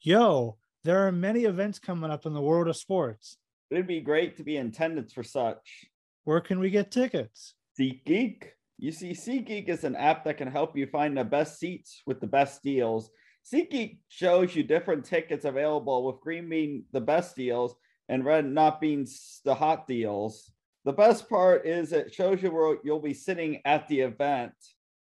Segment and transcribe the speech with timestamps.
[0.00, 3.36] Yo, there are many events coming up in the world of sports.
[3.68, 5.86] It'd be great to be in attendance for such.
[6.22, 7.54] Where can we get tickets?
[7.78, 8.44] SeatGeek.
[8.78, 12.20] You see, SeatGeek is an app that can help you find the best seats with
[12.20, 13.10] the best deals.
[13.52, 17.74] SeatGeek shows you different tickets available, with green being the best deals
[18.08, 19.04] and red not being
[19.44, 20.52] the hot deals.
[20.84, 24.52] The best part is it shows you where you'll be sitting at the event.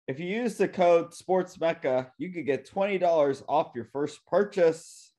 [0.06, 5.12] If you use the code SportsMecca, you could get $20 off your first purchase.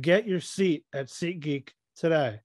[0.00, 2.40] Get your seat at SeatGeek today.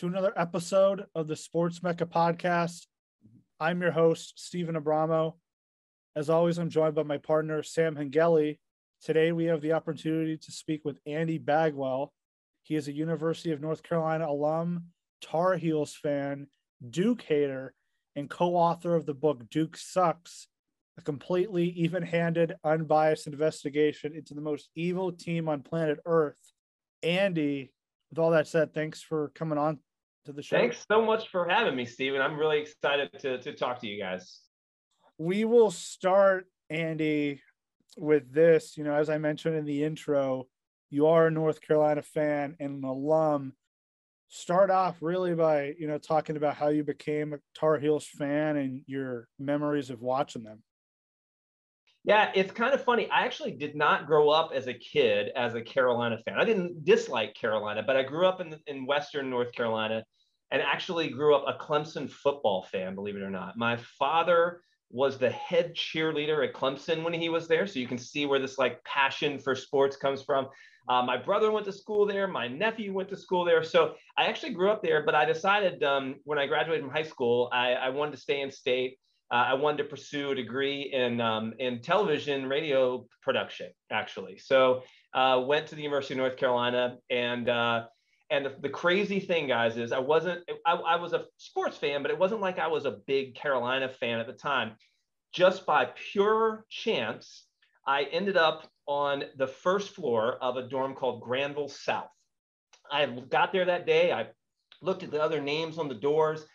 [0.00, 2.84] To another episode of the Sports Mecca podcast.
[3.58, 5.36] I'm your host, Steven Abramo.
[6.14, 8.58] As always, I'm joined by my partner, Sam Hengeli.
[9.02, 12.12] Today, we have the opportunity to speak with Andy Bagwell.
[12.62, 14.88] He is a University of North Carolina alum,
[15.22, 16.48] Tar Heels fan,
[16.90, 17.72] Duke hater,
[18.14, 20.46] and co author of the book Duke Sucks,
[20.98, 26.52] a completely even handed, unbiased investigation into the most evil team on planet Earth.
[27.02, 27.72] Andy,
[28.10, 29.78] with all that said, thanks for coming on
[30.26, 30.56] to the show.
[30.56, 32.20] Thanks so much for having me, Steven.
[32.20, 34.40] I'm really excited to, to talk to you guys.
[35.18, 37.40] We will start, Andy,
[37.96, 38.76] with this.
[38.76, 40.46] You know, as I mentioned in the intro,
[40.90, 43.54] you are a North Carolina fan and an alum.
[44.28, 48.56] Start off really by, you know, talking about how you became a Tar Heels fan
[48.56, 50.62] and your memories of watching them.
[52.04, 53.10] Yeah, it's kind of funny.
[53.10, 56.38] I actually did not grow up as a kid as a Carolina fan.
[56.38, 60.04] I didn't dislike Carolina, but I grew up in, in Western North Carolina
[60.50, 63.56] and actually grew up a Clemson football fan, believe it or not.
[63.56, 67.66] My father was the head cheerleader at Clemson when he was there.
[67.66, 70.48] So you can see where this like passion for sports comes from.
[70.88, 72.28] Uh, my brother went to school there.
[72.28, 73.64] My nephew went to school there.
[73.64, 77.02] So I actually grew up there, but I decided um, when I graduated from high
[77.02, 78.98] school, I, I wanted to stay in state
[79.30, 84.38] uh, I wanted to pursue a degree in um, in television radio production, actually.
[84.38, 84.82] So
[85.14, 87.86] uh, went to the University of North Carolina, and uh,
[88.30, 92.02] and the, the, crazy thing, guys, is I wasn't I, I was a sports fan,
[92.02, 94.72] but it wasn't like I was a big Carolina fan at the time.
[95.32, 97.44] Just by pure chance,
[97.86, 102.10] I ended up on the first floor of a dorm called Granville South.
[102.90, 104.12] I got there that day.
[104.12, 104.28] I
[104.82, 106.46] looked at the other names on the doors.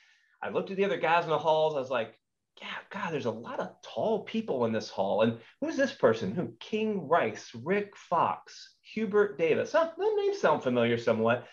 [0.41, 1.75] I looked at the other guys in the halls.
[1.75, 2.17] I was like,
[2.61, 5.21] yeah, God, there's a lot of tall people in this hall.
[5.21, 6.33] And who's this person?
[6.33, 6.53] Who?
[6.59, 9.71] King Rice, Rick Fox, Hubert Davis.
[9.71, 11.47] Huh, the names sound familiar somewhat.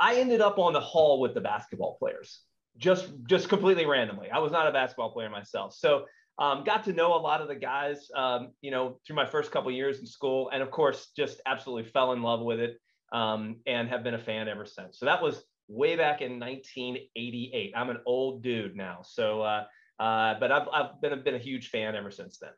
[0.00, 2.40] I ended up on the hall with the basketball players,
[2.76, 4.30] just just completely randomly.
[4.30, 6.04] I was not a basketball player myself, so
[6.38, 9.52] um, got to know a lot of the guys, um, you know, through my first
[9.52, 12.80] couple years in school, and of course, just absolutely fell in love with it,
[13.12, 14.98] um, and have been a fan ever since.
[14.98, 17.72] So that was way back in 1988.
[17.76, 19.42] I'm an old dude now, so.
[19.42, 19.64] Uh,
[19.98, 22.50] uh, but I've, I've been, been a huge fan ever since then.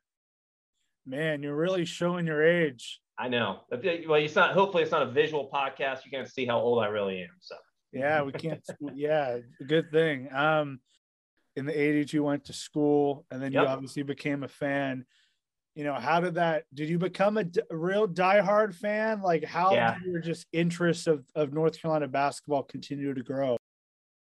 [1.06, 3.00] Man, you're really showing your age.
[3.18, 3.60] I know.
[3.70, 3.80] Well,
[4.14, 4.52] it's not.
[4.52, 6.04] Hopefully, it's not a visual podcast.
[6.04, 7.30] You can't see how old I really am.
[7.40, 7.56] So.
[7.92, 8.62] Yeah, we can't.
[8.94, 10.28] yeah, good thing.
[10.34, 10.80] Um,
[11.54, 13.62] in the '80s, you went to school, and then yep.
[13.62, 15.06] you obviously became a fan.
[15.74, 16.64] You know, how did that?
[16.74, 19.22] Did you become a, d- real diehard fan?
[19.22, 19.94] Like, how yeah.
[19.94, 23.56] did your just interest of of North Carolina basketball continue to grow?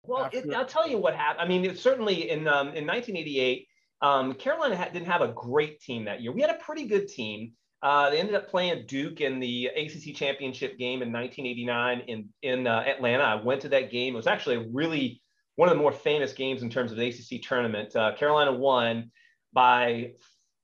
[0.04, 1.42] Well, it, I'll tell you what happened.
[1.42, 3.68] I mean, it's certainly in um, in 1988,
[4.02, 6.32] um, Carolina ha- didn't have a great team that year.
[6.32, 7.54] We had a pretty good team.
[7.82, 12.68] Uh, they ended up playing Duke in the ACC championship game in 1989 in in
[12.68, 13.24] uh, Atlanta.
[13.24, 14.14] I went to that game.
[14.14, 15.22] It was actually a really
[15.56, 17.96] one of the more famous games in terms of the ACC tournament.
[17.96, 19.12] Uh, Carolina won
[19.54, 20.14] by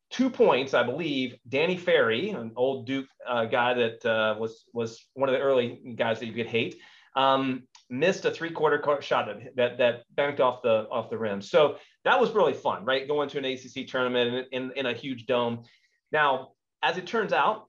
[0.10, 1.38] two points, I believe.
[1.48, 5.96] Danny Ferry, an old Duke uh, guy that uh, was was one of the early
[5.96, 6.76] guys that you could hate.
[7.16, 11.42] Um, missed a three-quarter shot that, that that banked off the off the rim.
[11.42, 11.76] So
[12.06, 13.08] that was really fun, right?
[13.08, 15.64] Going to an ACC tournament in, in, in a huge dome.
[16.12, 17.68] Now, as it turns out,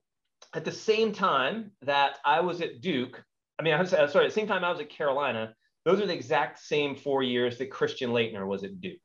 [0.55, 3.21] at the same time that I was at Duke,
[3.59, 5.53] I mean, I'm sorry, at the same time I was at Carolina,
[5.85, 8.99] those are the exact same four years that Christian Laettner was at Duke.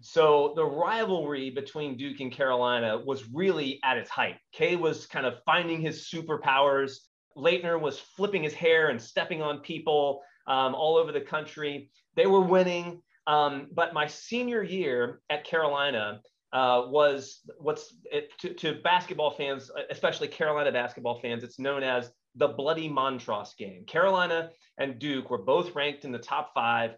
[0.00, 4.36] So the rivalry between Duke and Carolina was really at its height.
[4.52, 6.96] K was kind of finding his superpowers.
[7.36, 11.90] Laettner was flipping his hair and stepping on people um, all over the country.
[12.16, 13.02] They were winning.
[13.26, 16.20] Um, but my senior year at Carolina
[16.52, 22.10] uh, was what's it, to, to, basketball fans, especially Carolina basketball fans, it's known as
[22.34, 23.84] the Bloody Montross game.
[23.86, 26.92] Carolina and Duke were both ranked in the top five.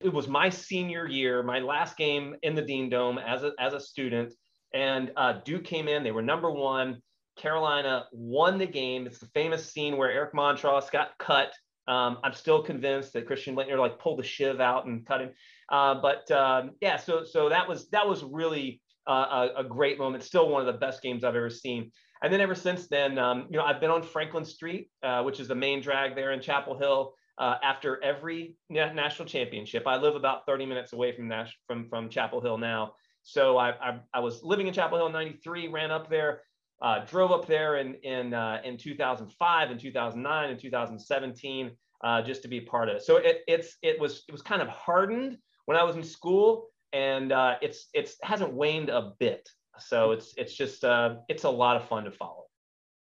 [0.00, 3.74] It was my senior year, my last game in the Dean Dome as a, as
[3.74, 4.32] a student.
[4.72, 7.02] And uh, Duke came in, they were number one.
[7.36, 9.06] Carolina won the game.
[9.06, 11.52] It's the famous scene where Eric Montross got cut.
[11.88, 15.30] Um, I'm still convinced that Christian Laettner like pulled the shiv out and cut him.
[15.70, 19.98] Uh, but um, yeah, so so that was that was really uh, a, a, great
[19.98, 20.24] moment.
[20.24, 21.92] Still one of the best games I've ever seen.
[22.22, 25.38] And then ever since then, um, you know, I've been on Franklin Street, uh, which
[25.38, 27.14] is the main drag there in Chapel Hill.
[27.38, 32.08] Uh, after every national championship, I live about 30 minutes away from Nash from from
[32.08, 32.94] Chapel Hill now.
[33.22, 36.42] So I, I, I was living in Chapel Hill in '93, ran up there,
[36.82, 41.70] uh, drove up there in in uh, in 2005 and 2009 and 2017
[42.04, 43.02] uh, just to be part of it.
[43.02, 46.68] So it it's it was it was kind of hardened when I was in school,
[46.92, 49.48] and uh, it's it's hasn't waned a bit.
[49.78, 52.44] So it's it's just uh, it's a lot of fun to follow.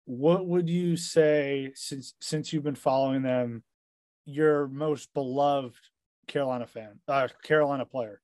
[0.05, 3.63] What would you say since since you've been following them,
[4.25, 5.79] your most beloved
[6.27, 8.21] Carolina fan, uh, Carolina player?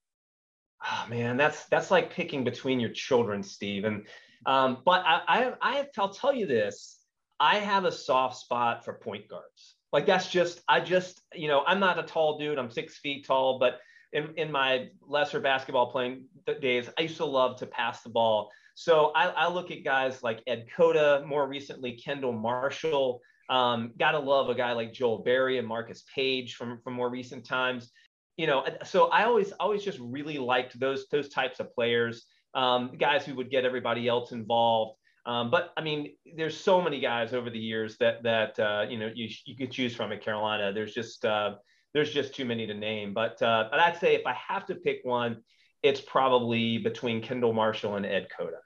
[0.84, 3.86] Oh man, that's that's like picking between your children, Steve.
[3.86, 4.08] And
[4.46, 6.98] um, but I, I I'll tell you this.
[7.40, 9.76] I have a soft spot for point guards.
[9.92, 12.58] Like that's just I just you know I'm not a tall dude.
[12.58, 13.80] I'm six feet tall, but
[14.14, 16.26] in, in my lesser basketball playing
[16.62, 18.52] days, I used to love to pass the ball.
[18.76, 23.22] So I, I look at guys like Ed Cota, more recently Kendall Marshall.
[23.50, 27.46] Um, gotta love a guy like Joel Berry and Marcus Paige from from more recent
[27.46, 27.92] times.
[28.38, 32.92] You know, so I always always just really liked those those types of players, um,
[32.98, 34.98] guys who would get everybody else involved.
[35.26, 38.98] Um, but I mean, there's so many guys over the years that that uh, you
[38.98, 40.74] know you you could choose from at Carolina.
[40.74, 41.56] There's just uh,
[41.94, 43.14] there's just too many to name.
[43.14, 45.44] But uh, but I'd say if I have to pick one,
[45.84, 48.58] it's probably between Kendall Marshall and Ed Cota.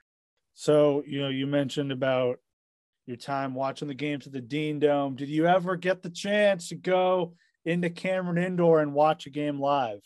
[0.54, 2.38] So you know, you mentioned about
[3.06, 5.14] your time watching the games at the Dean Dome.
[5.14, 7.34] Did you ever get the chance to go
[7.64, 10.00] into Cameron Indoor and watch a game live?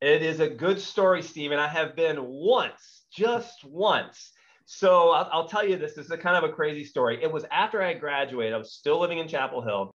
[0.00, 1.58] It is a good story, Stephen.
[1.58, 4.32] I have been once, just once.
[4.64, 5.94] So I'll, I'll, tell you this.
[5.94, 7.22] This is a kind of a crazy story.
[7.22, 8.54] It was after I graduated.
[8.54, 9.94] I was still living in Chapel Hill,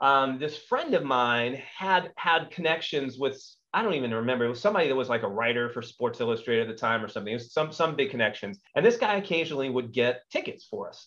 [0.00, 4.44] um, this friend of mine had had connections with I don't even remember.
[4.44, 7.08] It was somebody that was like a writer for Sports Illustrated at the time or
[7.08, 7.32] something.
[7.32, 8.60] It was some some big connections.
[8.74, 11.06] And this guy occasionally would get tickets for us.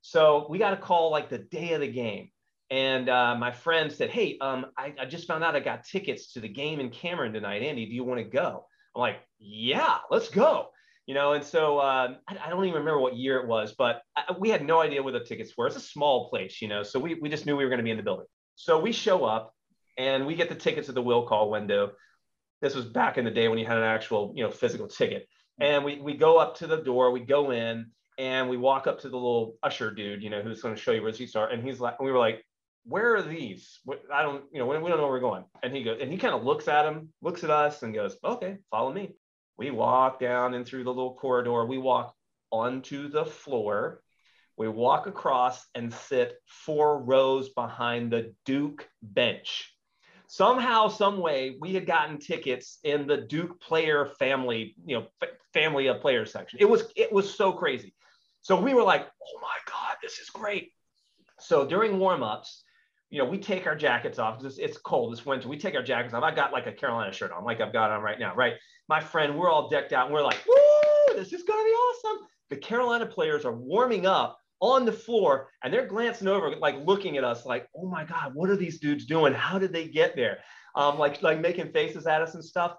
[0.00, 2.30] So we got a call like the day of the game.
[2.70, 6.32] And uh, my friend said, Hey, um, I, I just found out I got tickets
[6.32, 7.62] to the game in Cameron tonight.
[7.62, 8.64] Andy, do you want to go?
[8.96, 10.68] I'm like, Yeah, let's go
[11.12, 14.00] you know and so um, I, I, don't even remember what year it was but
[14.16, 15.66] I, we had no idea where the tickets were.
[15.66, 17.84] It's a small place you know so we, we just knew we were going to
[17.84, 18.24] be in the building.
[18.54, 19.54] So we show up
[19.98, 21.92] and we get the tickets at the will call window.
[22.62, 25.28] This was back in the day when you had an actual you know physical ticket.
[25.60, 29.00] And we, we go up to the door we go in and we walk up
[29.00, 31.36] to the little usher dude you know who's going to show you where the seats
[31.36, 31.50] are.
[31.50, 32.42] And he's like we were like
[32.84, 33.80] where are these?
[34.10, 35.44] I don't you know we don't know where we're going.
[35.62, 38.16] And he goes and he kind of looks at him looks at us and goes
[38.24, 39.12] okay follow me
[39.62, 41.64] we walk down and through the little corridor.
[41.64, 42.16] We walk
[42.50, 44.02] onto the floor.
[44.56, 49.72] We walk across and sit four rows behind the Duke bench.
[50.26, 55.28] Somehow, some way, we had gotten tickets in the Duke player family, you know, f-
[55.54, 56.58] family of players section.
[56.60, 57.94] It was it was so crazy.
[58.40, 60.72] So we were like, "Oh my god, this is great!"
[61.38, 62.64] So during warm-ups,
[63.12, 65.12] you know, we take our jackets off because it's, it's, cold.
[65.12, 65.46] It's winter.
[65.46, 66.22] We take our jackets off.
[66.22, 68.54] I got like a Carolina shirt on, like I've got on right now, right?
[68.88, 72.08] My friend, we're all decked out and we're like, woo, this is going to be
[72.08, 72.26] awesome.
[72.48, 77.18] The Carolina players are warming up on the floor and they're glancing over, like looking
[77.18, 79.34] at us like, oh my God, what are these dudes doing?
[79.34, 80.38] How did they get there?
[80.74, 82.76] Um, like, like making faces at us and stuff.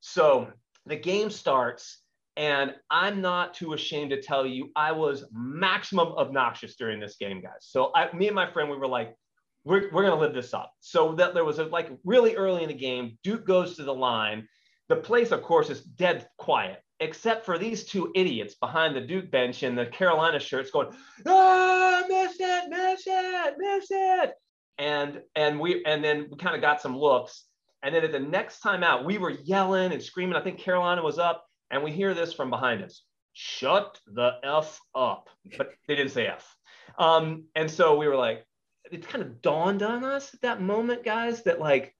[0.00, 0.48] So
[0.84, 2.02] the game starts
[2.36, 7.40] and I'm not too ashamed to tell you, I was maximum obnoxious during this game,
[7.40, 7.60] guys.
[7.60, 9.14] So I, me and my friend, we were like,
[9.64, 10.72] we're, we're going to live this up.
[10.80, 13.94] So that there was a, like really early in the game, Duke goes to the
[13.94, 14.46] line.
[14.88, 19.30] The place, of course, is dead quiet, except for these two idiots behind the Duke
[19.30, 20.88] bench in the Carolina shirts going,
[21.26, 24.32] ah, miss it, miss it, miss it.
[24.78, 27.44] And, and we, and then we kind of got some looks.
[27.82, 30.36] And then at the next time out, we were yelling and screaming.
[30.36, 33.02] I think Carolina was up and we hear this from behind us.
[33.32, 35.28] Shut the F up.
[35.56, 36.56] But they didn't say F.
[36.98, 38.44] Um, and so we were like,
[38.90, 41.94] it kind of dawned on us at that moment, guys, that like,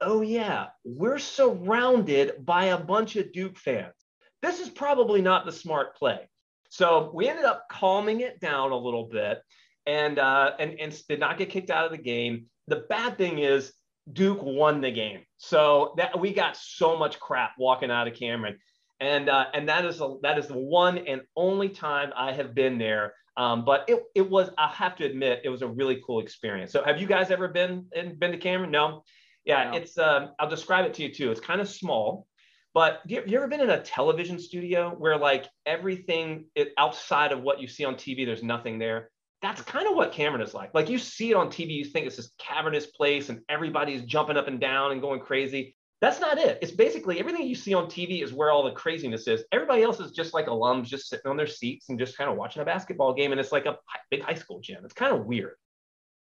[0.00, 3.94] oh yeah, we're surrounded by a bunch of Duke fans.
[4.42, 6.28] This is probably not the smart play.
[6.68, 9.42] So we ended up calming it down a little bit
[9.86, 12.46] and uh, and and did not get kicked out of the game.
[12.68, 13.72] The bad thing is
[14.12, 18.58] Duke won the game, so that we got so much crap walking out of Cameron,
[19.00, 22.54] and uh, and that is a, that is the one and only time I have
[22.54, 26.02] been there um, but it, it was, I have to admit, it was a really
[26.06, 26.72] cool experience.
[26.72, 28.70] So have you guys ever been in, been to Cameron?
[28.70, 29.04] No.
[29.44, 29.76] Yeah, Wow.
[29.76, 29.98] it's.
[29.98, 31.30] Um, I'll describe it to you too.
[31.32, 32.26] It's kind of small,
[32.74, 37.42] but you, you ever been in a television studio where like everything it, outside of
[37.42, 39.10] what you see on TV, there's nothing there?
[39.40, 40.72] That's kind of what Cameron is like.
[40.74, 44.36] Like you see it on TV, you think it's this cavernous place and everybody's jumping
[44.36, 45.74] up and down and going crazy.
[46.02, 46.58] That's not it.
[46.60, 49.44] It's basically everything you see on TV is where all the craziness is.
[49.52, 52.36] Everybody else is just like alums, just sitting on their seats and just kind of
[52.36, 53.78] watching a basketball game, and it's like a
[54.10, 54.84] big high school gym.
[54.84, 55.54] It's kind of weird.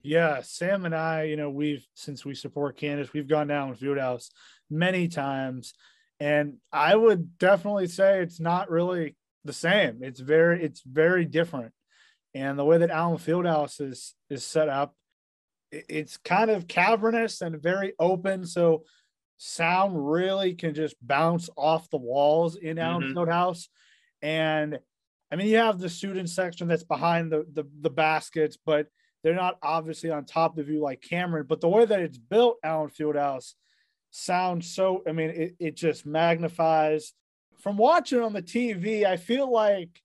[0.02, 3.80] Yeah, Sam and I, you know, we've since we support Kansas, we've gone down with
[3.80, 4.30] Fieldhouse
[4.72, 5.76] many times,
[6.20, 10.00] and I would definitely say it's not really the same.
[10.02, 11.74] It's very, it's very different,
[12.34, 14.96] and the way that Allen Fieldhouse is is set up,
[15.72, 18.84] it's kind of cavernous and very open, so
[19.42, 23.14] sound really can just bounce off the walls in Allen Mhm.
[23.16, 23.70] Fieldhouse,
[24.22, 24.80] and
[25.32, 28.88] I mean, you have the student section that's behind the the, the baskets, but
[29.24, 32.58] they're not obviously on top of you like Cameron, but the way that it's built,
[32.64, 33.54] Allen Fieldhouse,
[34.12, 35.04] sounds so.
[35.08, 37.14] I mean, it, it just magnifies.
[37.60, 40.02] From watching on the TV, I feel like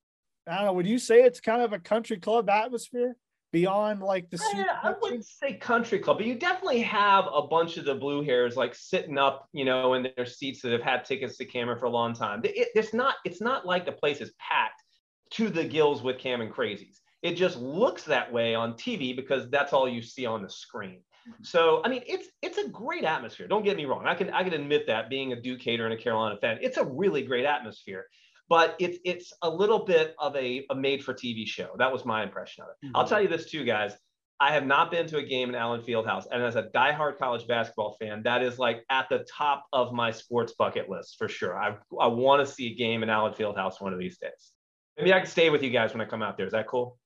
[0.47, 0.73] I don't know.
[0.75, 3.17] Would you say it's kind of a country club atmosphere
[3.55, 4.39] beyond like the?
[4.43, 8.23] I, I wouldn't say country club, but you definitely have a bunch of the blue
[8.23, 11.79] hairs like sitting up, you know, in their seats that have had tickets to Cameron
[11.79, 12.41] for a long time.
[12.45, 13.15] It, it's not.
[13.25, 14.83] It's not like the place is packed
[15.31, 16.99] to the gills with Cameron crazies.
[17.23, 21.01] It just looks that way on TV because that's all you see on the screen.
[21.29, 21.45] Mm-hmm.
[21.45, 23.47] So I mean, it's it's a great atmosphere.
[23.47, 24.05] Don't get me wrong.
[24.07, 26.77] I can I can admit that being a Duke hater and a Carolina fan, it's
[26.77, 28.07] a really great atmosphere.
[28.49, 31.71] But it's it's a little bit of a, a made for TV show.
[31.79, 32.91] That was my impression of it.
[32.95, 33.97] I'll tell you this too, guys.
[34.41, 37.47] I have not been to a game in Allen Fieldhouse, and as a diehard college
[37.47, 41.57] basketball fan, that is like at the top of my sports bucket list for sure.
[41.57, 44.53] I I want to see a game in Allen Fieldhouse one of these days.
[44.99, 46.47] Maybe I can stay with you guys when I come out there.
[46.47, 46.99] Is that cool?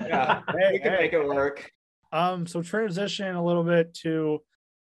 [0.00, 0.98] Yeah, Hey, we can hey.
[0.98, 1.70] make it work.
[2.12, 4.40] Um, so transition a little bit to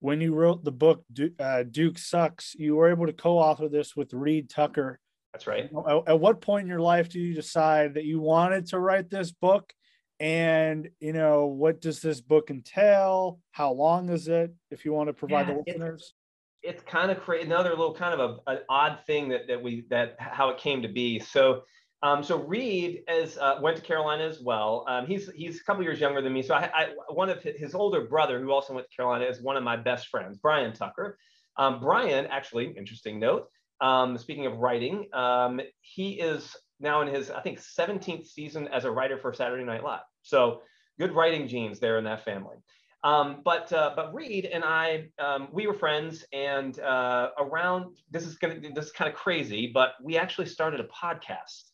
[0.00, 3.94] when you wrote the book Du- uh, Duke Sucks, you were able to co-author this
[3.94, 4.98] with Reed Tucker.
[5.32, 5.70] That's right.
[5.88, 9.10] At, at what point in your life do you decide that you wanted to write
[9.10, 9.72] this book?
[10.18, 13.40] And you know, what does this book entail?
[13.52, 14.52] How long is it?
[14.70, 16.14] If you want to provide Yeah, the listeners.
[16.62, 17.46] it's kind of crazy.
[17.46, 20.82] Another little kind of a, an odd thing that that we that how it came
[20.82, 21.20] to be.
[21.20, 21.62] So,
[22.02, 24.84] um, so Reed as uh, went to Carolina as well.
[24.88, 26.42] Um, he's he's a couple years younger than me.
[26.42, 29.40] So I, I one of his, his older brother who also went to Carolina is
[29.40, 31.16] one of my best friends, Brian Tucker.
[31.56, 33.48] Um, Brian, actually, interesting note.
[33.80, 38.84] Um, speaking of writing, um, he is now in his I think 17th season as
[38.84, 40.00] a writer for Saturday Night Live.
[40.22, 40.62] So
[40.98, 42.56] good writing genes there in that family.
[43.02, 48.26] Um, but uh, but Reed and I, um, we were friends, and uh, around this
[48.26, 51.70] is gonna this is kind of crazy, but we actually started a podcast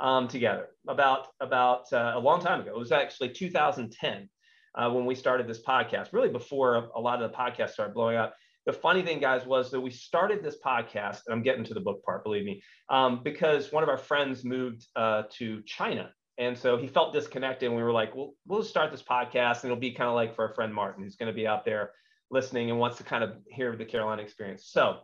[0.00, 2.70] um, together about about uh, a long time ago.
[2.70, 4.28] It was actually 2010
[4.76, 6.12] uh, when we started this podcast.
[6.12, 8.34] Really before a, a lot of the podcasts started blowing up.
[8.68, 11.80] The funny thing, guys, was that we started this podcast, and I'm getting to the
[11.80, 16.56] book part, believe me, um, because one of our friends moved uh, to China and
[16.56, 17.66] so he felt disconnected.
[17.66, 20.34] And we were like, well, we'll start this podcast and it'll be kind of like
[20.34, 21.90] for our friend Martin, who's going to be out there
[22.30, 24.68] listening and wants to kind of hear the Carolina experience.
[24.70, 24.98] So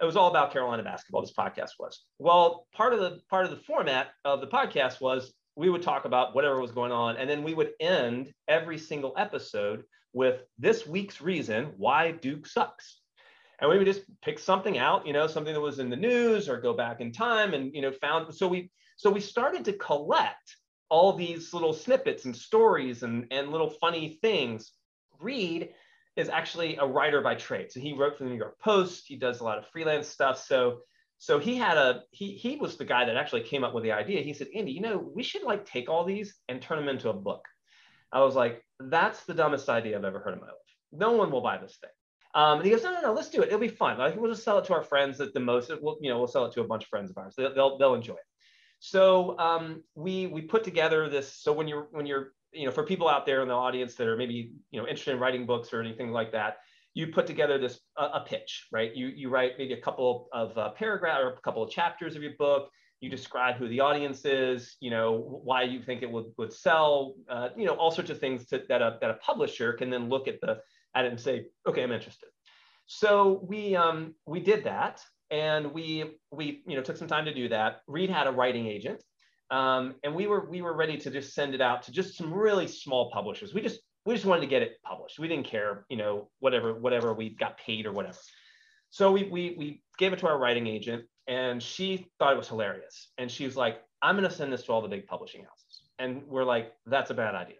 [0.00, 1.22] it was all about Carolina basketball.
[1.22, 2.04] This podcast was.
[2.18, 6.04] Well, part of the part of the format of the podcast was we would talk
[6.04, 9.82] about whatever was going on, and then we would end every single episode
[10.12, 13.00] with this week's reason why Duke sucks.
[13.60, 16.48] And we would just pick something out, you know, something that was in the news
[16.48, 19.72] or go back in time and you know found so we so we started to
[19.74, 20.56] collect
[20.88, 24.72] all these little snippets and stories and, and little funny things.
[25.18, 25.70] Reed
[26.16, 27.72] is actually a writer by trade.
[27.72, 29.04] So he wrote for the New York Post.
[29.06, 30.42] He does a lot of freelance stuff.
[30.42, 30.78] So
[31.18, 33.92] so he had a he he was the guy that actually came up with the
[33.92, 34.22] idea.
[34.22, 37.08] He said, Andy, you know, we should like take all these and turn them into
[37.08, 37.44] a book.
[38.12, 40.54] I was like, that's the dumbest idea I've ever heard in my life.
[40.92, 41.90] No one will buy this thing.
[42.36, 43.46] Um, and he goes, no, no, no, let's do it.
[43.46, 43.96] It'll be fun.
[43.96, 45.70] Like we'll just sell it to our friends at the most.
[45.80, 47.34] We'll, you know, we'll sell it to a bunch of friends of ours.
[47.34, 48.26] They'll, they'll, they'll enjoy it.
[48.78, 51.32] So um, we we put together this.
[51.34, 54.06] So when you're when you're you know for people out there in the audience that
[54.06, 56.58] are maybe you know interested in writing books or anything like that,
[56.92, 58.94] you put together this a, pitch, right?
[58.94, 62.22] You you write maybe a couple of uh, paragraph or a couple of chapters of
[62.22, 62.68] your book.
[63.00, 67.14] You describe who the audience is, you know why you think it would would sell,
[67.30, 70.08] uh, you know all sorts of things to, that a that a publisher can then
[70.08, 70.58] look at the
[70.96, 72.28] at it and say, okay, I'm interested.
[72.86, 75.00] So we um, we did that,
[75.30, 77.82] and we we you know took some time to do that.
[77.86, 79.02] Reed had a writing agent,
[79.50, 82.32] um, and we were we were ready to just send it out to just some
[82.32, 83.52] really small publishers.
[83.52, 85.18] We just we just wanted to get it published.
[85.18, 88.18] We didn't care, you know, whatever whatever we got paid or whatever.
[88.90, 92.48] So we we we gave it to our writing agent, and she thought it was
[92.48, 93.08] hilarious.
[93.18, 95.82] And she was like, "I'm going to send this to all the big publishing houses."
[95.98, 97.56] And we're like, "That's a bad idea.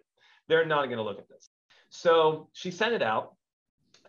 [0.47, 1.49] They're not going to look at this."
[1.89, 3.35] So she sent it out,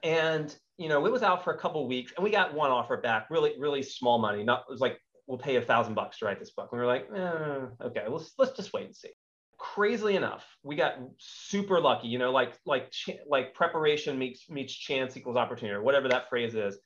[0.03, 2.97] and you know, it was out for a couple weeks, and we got one offer
[2.97, 4.45] back, really, really small money.
[4.45, 6.69] Not it was like we'll pay a thousand bucks to write this book.
[6.73, 9.11] And we were like, eh, okay, let's let's just wait and see.
[9.59, 12.09] Crazily enough, we got super lucky.
[12.09, 12.93] You know, like like
[13.27, 16.79] like preparation meets meets chance equals opportunity, or whatever that phrase is.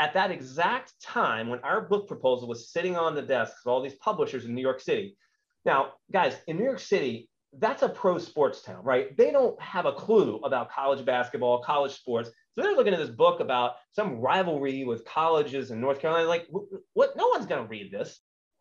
[0.00, 3.82] At that exact time, when our book proposal was sitting on the desks of all
[3.82, 5.16] these publishers in New York City.
[5.64, 9.16] Now, guys, in New York City, that's a pro sports town, right?
[9.16, 12.30] They don't have a clue about college basketball, college sports.
[12.54, 16.28] So they're looking at this book about some rivalry with colleges in North Carolina.
[16.28, 16.46] Like,
[16.92, 17.16] what?
[17.16, 18.20] No one's going to read this.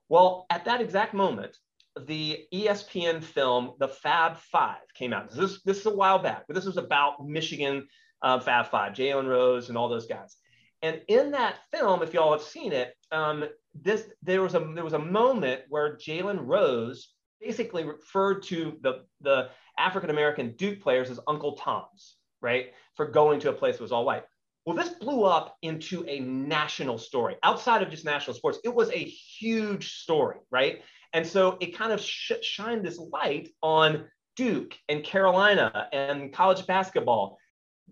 [0.10, 1.58] Well, at that exact moment,
[2.06, 5.32] the ESPN film, The Fab Five, came out.
[5.32, 7.88] This, this is a while back, but this was about Michigan
[8.22, 10.38] uh, Fab Five, Jalen Rose and all those guys.
[10.82, 14.84] And in that film, if y'all have seen it, um, this there was a there
[14.84, 21.10] was a moment where Jalen Rose basically referred to the, the African American Duke players
[21.10, 22.74] as Uncle Toms, right?
[22.96, 24.24] For going to a place that was all white.
[24.65, 28.60] Well, this blew up into a national story outside of just national sports.
[28.65, 30.82] It was a huge story, right?
[31.13, 36.67] And so it kind of sh- shined this light on Duke and Carolina and college
[36.67, 37.38] basketball.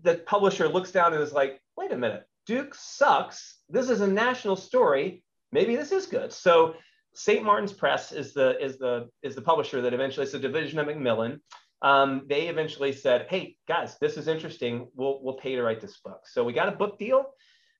[0.02, 3.56] The publisher looks down and is like, wait a minute, Duke sucks.
[3.70, 5.24] This is a national story.
[5.52, 6.32] Maybe this is good.
[6.32, 6.74] So
[7.16, 7.42] St.
[7.42, 10.86] Martin's Press is the is the is the publisher that eventually it's a division of
[10.86, 11.40] Macmillan.
[11.80, 14.88] Um, they eventually said, "Hey guys, this is interesting.
[14.94, 17.24] We'll we'll pay to write this book." So we got a book deal.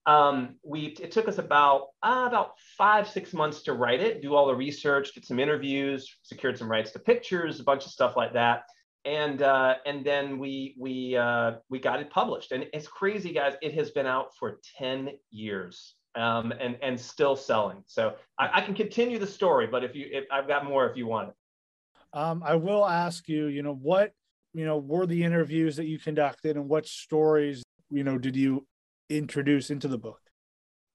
[0.07, 4.35] Um, we it took us about uh, about five six months to write it, do
[4.35, 8.17] all the research, get some interviews, secured some rights to pictures, a bunch of stuff
[8.17, 8.63] like that,
[9.05, 12.53] and uh, and then we we uh, we got it published.
[12.53, 13.55] And it's crazy, guys.
[13.61, 17.83] It has been out for ten years um, and and still selling.
[17.87, 20.97] So I, I, can continue the story, but if you, if I've got more, if
[20.97, 21.35] you want it.
[22.19, 23.47] Um, I will ask you.
[23.47, 24.13] You know what
[24.55, 28.67] you know were the interviews that you conducted, and what stories you know did you
[29.11, 30.21] introduce into the book?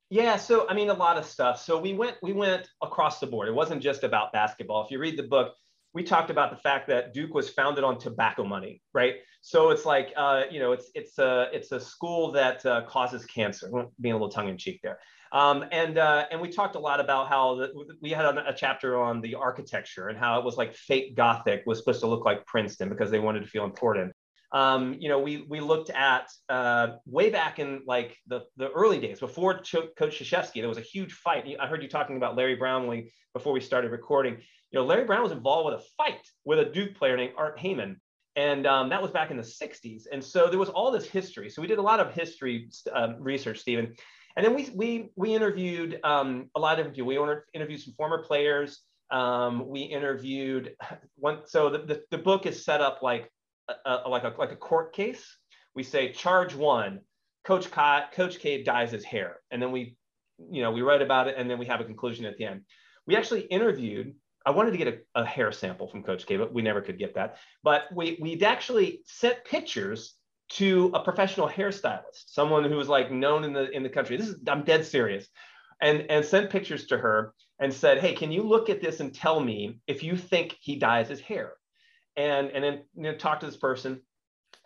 [0.10, 1.62] Yeah, so I mean a lot of stuff.
[1.62, 3.48] So we went we went across the board.
[3.48, 4.84] It wasn't just about basketball.
[4.84, 5.54] If you read the book,
[5.94, 9.16] we talked about the fact that Duke was founded on tobacco money, right?
[9.42, 13.26] So it's like, uh, you know, it's it's a it's a school that uh, causes
[13.26, 13.70] cancer.
[14.00, 15.00] Being a little tongue in cheek there.
[15.32, 18.54] Um, and uh, and we talked a lot about how the, we had a, a,
[18.54, 22.26] chapter on the architecture and how it was like fake Gothic was supposed to look
[22.26, 24.12] like Princeton because they wanted to feel important.
[24.52, 29.00] Um, you know, we we looked at uh, way back in like the the early
[29.00, 30.56] days before Ch- Coach Krzyzewski.
[30.56, 31.46] There was a huge fight.
[31.60, 34.34] I heard you talking about Larry Brownlee before we started recording.
[34.72, 37.58] You know, Larry Brown was involved with a fight with a Duke player named Art
[37.58, 37.96] Heyman.
[38.36, 40.04] And um, that was back in the 60s.
[40.12, 41.50] And so there was all this history.
[41.50, 43.94] So we did a lot of history um, research, Stephen.
[44.38, 47.08] And then we, we, we interviewed um, a lot of people.
[47.08, 47.20] We
[47.54, 48.82] interviewed some former players.
[49.10, 50.76] Um, we interviewed
[51.16, 51.40] one.
[51.46, 53.30] So the, the, the, book is set up like
[53.68, 55.26] a, a, like, a, like a court case.
[55.76, 57.02] We say charge one,
[57.44, 59.40] Coach, Ka- Coach K dyes his hair.
[59.52, 59.98] And then we,
[60.50, 62.62] you know, we write about it and then we have a conclusion at the end.
[63.06, 64.16] We actually interviewed
[64.46, 66.98] I wanted to get a, a, hair sample from Coach K, but we never could
[66.98, 67.38] get that.
[67.64, 70.16] But we we'd actually sent pictures
[70.54, 74.18] to a professional hairstylist, someone who was like known in the in the country.
[74.18, 75.28] This is I'm dead serious,
[75.82, 79.14] and and sent pictures to her and said, hey, can you look at this and
[79.14, 81.54] tell me if you think he dyes his hair?
[82.18, 84.02] And and then you know, talk to this person,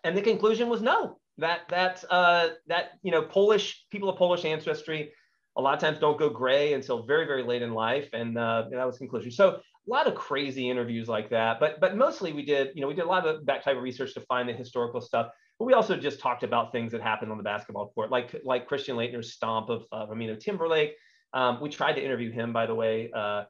[0.02, 1.18] and the conclusion was no.
[1.38, 5.12] That that uh, that you know Polish people of Polish ancestry
[5.56, 8.64] a lot of times don't go gray until very very late in life and uh,
[8.70, 9.30] that was conclusion.
[9.30, 12.88] So a lot of crazy interviews like that but but mostly we did you know
[12.88, 15.64] we did a lot of that type of research to find the historical stuff but
[15.64, 18.96] we also just talked about things that happened on the basketball court like like christian
[18.96, 20.94] laettner's stomp of, of aminu timberlake.
[21.32, 23.44] Um, we tried to interview him by the way uh,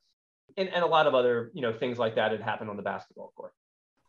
[0.57, 2.83] and, and a lot of other you know things like that had happened on the
[2.83, 3.53] basketball court.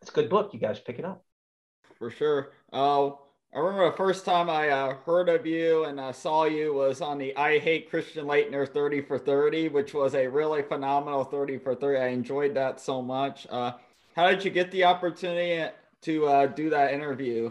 [0.02, 0.54] It's a good book.
[0.54, 1.24] You guys pick it up.
[1.98, 2.52] For sure.
[2.72, 3.12] Uh,
[3.58, 7.02] I remember the first time I uh, heard of you and uh, saw you was
[7.02, 11.58] on the I Hate Christian Laettner 30 for 30, which was a really phenomenal 30
[11.58, 11.98] for 30.
[11.98, 13.48] I enjoyed that so much.
[13.50, 13.72] Uh,
[14.16, 17.50] how did you get the opportunity to uh, do that interview?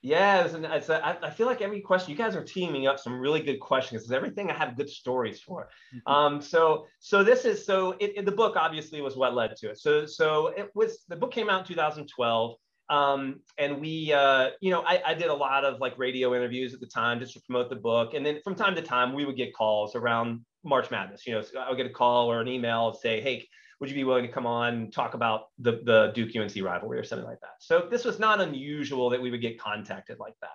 [0.00, 3.20] Yeah, it's, it's a, I feel like every question you guys are teaming up some
[3.20, 4.04] really good questions.
[4.04, 5.68] It's everything I have good stories for.
[5.94, 6.10] Mm-hmm.
[6.10, 9.70] Um, so so this is so it, it, the book obviously was what led to
[9.72, 9.78] it.
[9.78, 12.56] So so it was the book came out in 2012.
[12.88, 16.72] Um, and we, uh, you know, I, I, did a lot of like radio interviews
[16.72, 18.14] at the time just to promote the book.
[18.14, 21.26] And then from time to time, we would get calls around March Madness.
[21.26, 23.48] You know, so I would get a call or an email and say, hey,
[23.80, 26.98] would you be willing to come on and talk about the, the Duke UNC rivalry
[26.98, 27.56] or something like that?
[27.58, 30.50] So this was not unusual that we would get contacted like that.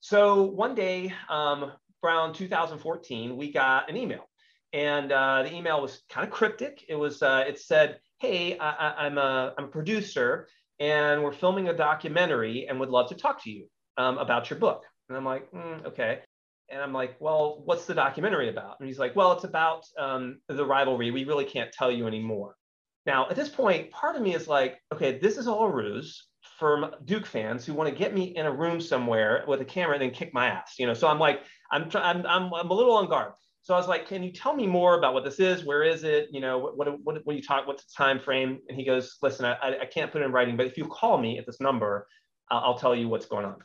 [0.00, 1.72] So one day, um,
[2.04, 4.28] around 2014, we got an email.
[4.72, 6.84] And uh, the email was kind of cryptic.
[6.88, 10.46] It was, uh, it said, hey, I, am a, I'm a producer
[10.80, 13.66] and we're filming a documentary and would love to talk to you
[13.98, 14.82] um, about your book.
[15.08, 16.20] And I'm like, mm, okay.
[16.70, 18.76] And I'm like, well, what's the documentary about?
[18.80, 21.10] And he's like, well, it's about um, the rivalry.
[21.10, 22.54] We really can't tell you anymore.
[23.06, 26.26] Now, at this point, part of me is like, okay, this is all a ruse
[26.58, 29.94] from Duke fans who want to get me in a room somewhere with a camera
[29.94, 30.74] and then kick my ass.
[30.78, 31.40] You know, so I'm like,
[31.72, 33.32] I'm, I'm, I'm, I'm a little on guard.
[33.62, 35.64] So I was like, can you tell me more about what this is?
[35.64, 36.28] Where is it?
[36.30, 38.58] You know, what, what, what, what you talk, what's the time frame?
[38.68, 41.18] And he goes, listen, I, I can't put it in writing, but if you call
[41.18, 42.06] me at this number,
[42.50, 43.56] I'll, I'll tell you what's going on.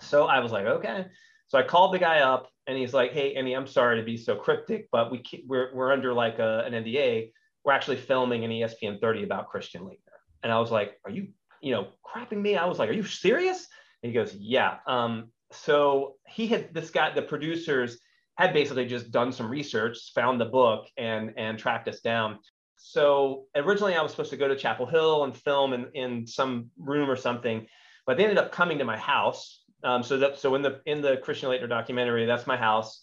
[0.00, 1.06] So I was like, okay.
[1.46, 4.16] So I called the guy up and he's like, hey, Andy, I'm sorry to be
[4.16, 7.32] so cryptic, but we we're, we're under like a, an NDA.
[7.64, 10.18] We're actually filming an ESPN 30 about Christian Laettner.
[10.42, 11.28] And I was like, are you,
[11.60, 12.56] you know, crapping me?
[12.56, 13.66] I was like, are you serious?
[14.02, 14.76] And he goes, yeah.
[14.86, 17.98] Um, so he had this guy, the producers
[18.40, 22.38] had basically just done some research, found the book and, and tracked us down.
[22.76, 26.70] So originally I was supposed to go to Chapel Hill and film in, in some
[26.78, 27.66] room or something,
[28.06, 29.62] but they ended up coming to my house.
[29.84, 33.02] Um, so that so in the in the Christian Laettner documentary, that's my house,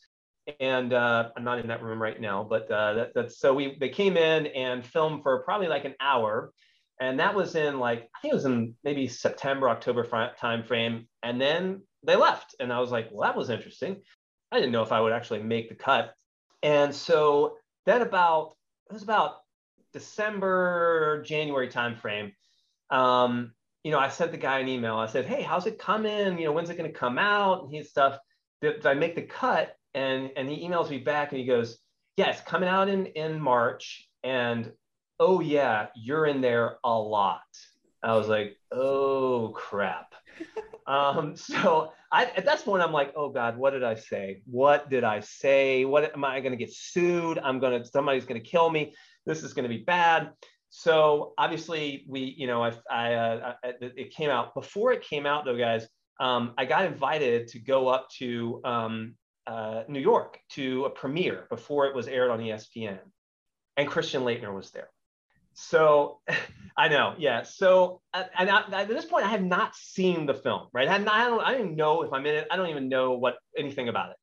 [0.60, 2.44] and uh, I'm not in that room right now.
[2.44, 5.96] But uh, that, that's so we they came in and filmed for probably like an
[6.00, 6.52] hour,
[7.00, 10.04] and that was in like I think it was in maybe September October
[10.40, 14.02] time frame, and then they left, and I was like, well, that was interesting.
[14.52, 16.14] I didn't know if I would actually make the cut,
[16.64, 18.56] and so then about
[18.90, 19.42] it was about
[19.94, 22.32] December January time frame.
[22.90, 24.96] Um, you know, I sent the guy an email.
[24.96, 26.38] I said, "Hey, how's it coming?
[26.38, 28.20] You know, when's it going to come out?" And he's stuff.
[28.62, 29.76] Did, did, I make the cut?
[29.94, 31.78] And and he emails me back and he goes,
[32.18, 34.72] "Yeah, coming out in in March." And
[35.20, 37.42] oh yeah, you're in there a lot.
[38.04, 40.14] I was like, "Oh crap."
[40.88, 44.42] um, so I, at that point, I'm like, "Oh God, what did I say?
[44.46, 45.86] What did I say?
[45.86, 47.40] What am I going to get sued?
[47.40, 48.94] I'm going to somebody's going to kill me.
[49.26, 50.32] This is going to be bad."
[50.70, 55.46] So obviously, we, you know, I, I, uh, it came out before it came out
[55.46, 55.88] though, guys.
[56.20, 61.46] Um, I got invited to go up to um, uh, New York to a premiere
[61.50, 63.00] before it was aired on ESPN,
[63.78, 64.90] and Christian Laettner was there.
[65.58, 66.20] So
[66.78, 67.42] I know, yeah.
[67.42, 70.88] So and I, at this point, I have not seen the film, right?
[70.88, 72.48] I, not, I don't, I don't even know if I'm in it.
[72.52, 74.18] I don't even know what anything about it.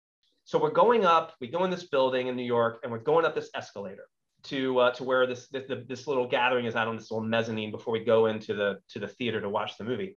[0.44, 1.34] So we're going up.
[1.40, 4.04] We go in this building in New York, and we're going up this escalator
[4.44, 7.72] to uh, to where this, this this little gathering is out on this little mezzanine
[7.72, 10.16] before we go into the to the theater to watch the movie.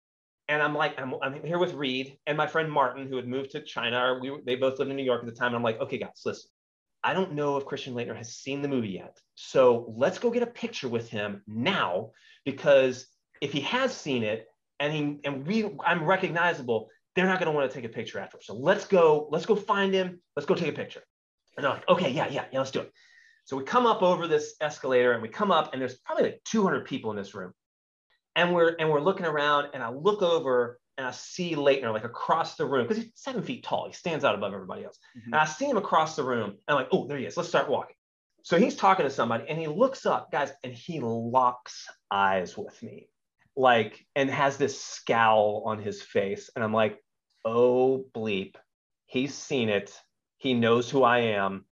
[0.50, 3.52] And I'm like, I'm, I'm here with Reed and my friend Martin, who had moved
[3.52, 4.20] to China.
[4.22, 5.48] We they both lived in New York at the time.
[5.48, 6.52] And I'm like, okay, guys, listen.
[7.04, 10.44] I don't know if Christian Laettner has seen the movie yet, so let's go get
[10.44, 12.12] a picture with him now
[12.44, 13.08] because
[13.42, 14.48] if he has seen it
[14.80, 18.20] and he and we I'm recognizable, they're not going to want to take a picture
[18.20, 18.38] after.
[18.42, 20.22] So let's go, let's go find him.
[20.36, 21.02] Let's go take a picture.
[21.56, 22.92] And they're like, okay, yeah, yeah, yeah, let's do it.
[23.46, 26.42] So we come up over this escalator and we come up and there's probably like
[26.46, 27.54] 200 people in this room.
[28.36, 32.04] And we're and we're looking around and I look over and I see Laettner like
[32.04, 33.88] across the room because he's seven feet tall.
[33.88, 34.98] He stands out above everybody else.
[35.18, 35.34] Mm-hmm.
[35.34, 37.38] And I see him across the room and I'm like, oh, there he is.
[37.38, 37.96] Let's start walking.
[38.42, 42.82] So he's talking to somebody and he looks up, guys, and he locks eyes with
[42.82, 43.10] me,
[43.56, 46.50] like, and has this scowl on his face.
[46.56, 47.04] And I'm like,
[47.46, 48.56] oh, bleep.
[49.06, 49.94] He's seen it.
[50.38, 51.66] He knows who I am.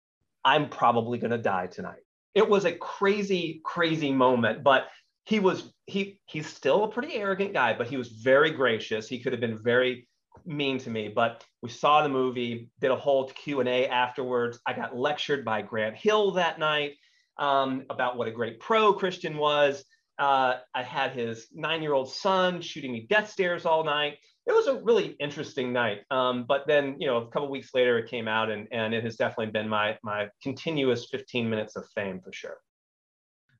[0.45, 2.01] I'm probably going to die tonight.
[2.35, 4.89] It was a crazy, crazy moment, but
[5.25, 9.09] he was he he's still a pretty arrogant guy, but he was very gracious.
[9.09, 10.09] He could have been very
[10.45, 14.59] mean to me, but we saw the movie, did a whole Q and A afterwards.
[14.67, 16.93] I got lectured by Grant Hill that night
[17.39, 19.85] um, about what a great pro Christian was.
[20.19, 24.75] Uh, I had his nine-year-old son shooting me death stares all night it was a
[24.83, 26.03] really interesting night.
[26.11, 29.03] Um, but then, you know, a couple weeks later, it came out, and and it
[29.05, 32.59] has definitely been my my continuous 15 minutes of fame for sure.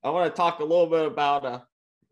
[0.03, 1.61] I want to talk a little bit about uh,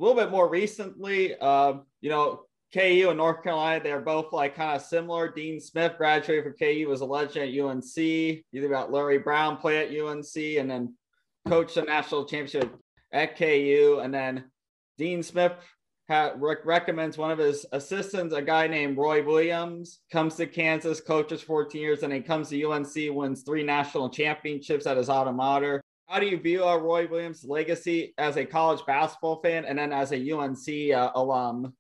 [0.03, 1.37] little bit more recently.
[1.39, 5.31] Uh, you know, KU and North Carolina, they're both like kind of similar.
[5.31, 7.97] Dean Smith graduated from KU, was a legend at UNC.
[7.97, 10.95] You think about Larry Brown play at UNC, and then
[11.47, 12.75] coached the national championship
[13.13, 14.45] at KU, and then
[14.97, 15.53] Dean Smith
[16.09, 21.43] ha- recommends one of his assistants, a guy named Roy Williams, comes to Kansas, coaches
[21.43, 25.83] 14 years, and he comes to UNC, wins three national championships at his alma mater.
[26.13, 29.95] How do you view uh, Roy Williams' legacy as a college basketball fan and then
[29.95, 31.73] as a UNC uh, alum?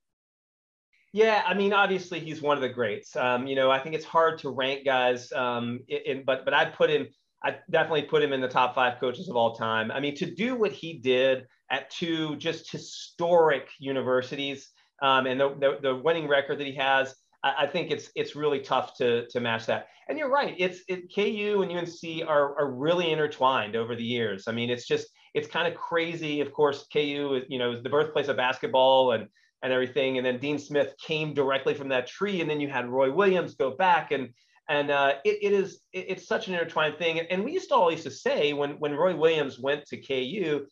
[1.12, 3.14] Yeah, I mean, obviously he's one of the greats.
[3.14, 6.72] Um, you know, I think it's hard to rank guys, um, in, but but I'd
[6.72, 7.08] put him.
[7.44, 9.90] I definitely put him in the top five coaches of all time.
[9.90, 14.70] I mean, to do what he did at two just historic universities
[15.02, 18.36] um, and the, the, the, winning record that he has, I, I, think it's it's
[18.36, 19.88] really tough to, to match that.
[20.08, 24.44] And you're right, it's it, KU and UNC are, are really intertwined over the years.
[24.48, 26.40] I mean, it's just it's kind of crazy.
[26.40, 29.28] Of course, KU is you know is the birthplace of basketball and
[29.62, 30.18] and everything.
[30.18, 33.54] And then Dean Smith came directly from that tree, and then you had Roy Williams
[33.54, 34.30] go back and
[34.68, 37.20] and uh, it, it is it, it's such an intertwined thing.
[37.20, 40.66] And we used to always to say when when Roy Williams went to KU,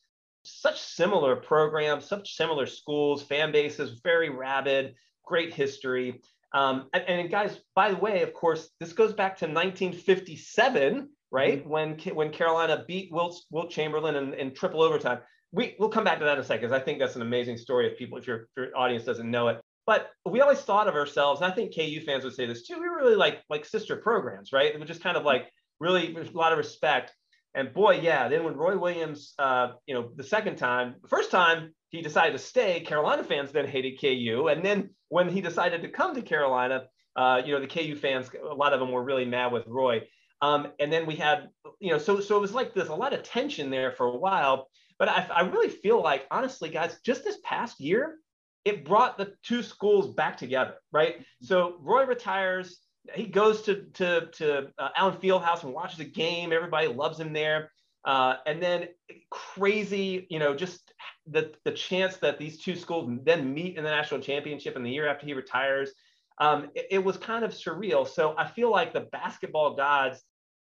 [0.44, 6.20] such similar programs, such similar schools, fan bases, very rabid, great history.
[6.52, 11.60] Um, and, and, guys, by the way, of course, this goes back to 1957, right?
[11.60, 11.68] Mm-hmm.
[11.68, 15.20] When when Carolina beat Wilt, Wilt Chamberlain in, in triple overtime.
[15.52, 16.68] We we'll come back to that in a second.
[16.68, 17.86] because I think that's an amazing story.
[17.86, 20.94] If people, if your, if your audience doesn't know it, but we always thought of
[20.94, 22.78] ourselves, and I think KU fans would say this too.
[22.80, 24.72] We were really like like sister programs, right?
[24.72, 27.12] It was just kind of like really a lot of respect.
[27.54, 28.28] And boy, yeah.
[28.28, 32.33] Then when Roy Williams, uh, you know, the second time, the first time he decided
[32.33, 36.22] to stay, Carolina fans then hated KU, and then when he decided to come to
[36.22, 36.85] Carolina,
[37.16, 40.03] uh, you know, the KU fans, a lot of them were really mad with Roy.
[40.42, 41.50] Um, and then we had,
[41.81, 44.16] you know, so so it was like there's a lot of tension there for a
[44.16, 44.68] while.
[44.98, 48.18] But I, I really feel like, honestly, guys, just this past year,
[48.64, 51.14] it brought the two schools back together, right?
[51.14, 51.46] Mm-hmm.
[51.46, 52.79] So Roy retires.
[53.14, 56.53] He goes to to to uh, Allen Fieldhouse and watches a game.
[56.53, 57.70] Everybody loves him there.
[58.05, 58.88] Uh, and then
[59.31, 60.92] crazy, you know, just
[61.26, 64.90] the the chance that these two schools then meet in the national championship in the
[64.90, 65.90] year after he retires.
[66.38, 68.09] Um, it, it was kind of surreal.
[68.09, 70.22] So I feel like the basketball gods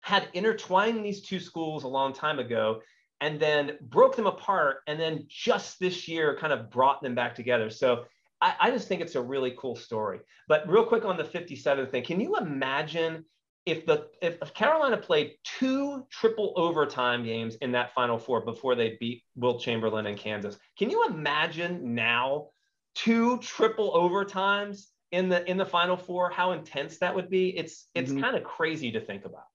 [0.02, 2.82] had intertwined these two schools a long time ago
[3.22, 7.36] and then broke them apart and then just this year kind of brought them back
[7.36, 8.06] together so
[8.42, 11.88] I, I, just think it's a really cool story but real quick on the 57
[11.88, 13.26] thing can you imagine
[13.72, 18.76] if the if, if carolina played two triple overtime games in that final four before
[18.76, 22.48] they beat wilt chamberlain and kansas can you imagine now
[22.96, 27.88] two triple overtimes in the in the final four how intense that would be it's
[27.96, 28.22] it's mm-hmm.
[28.22, 29.46] kind of crazy to think about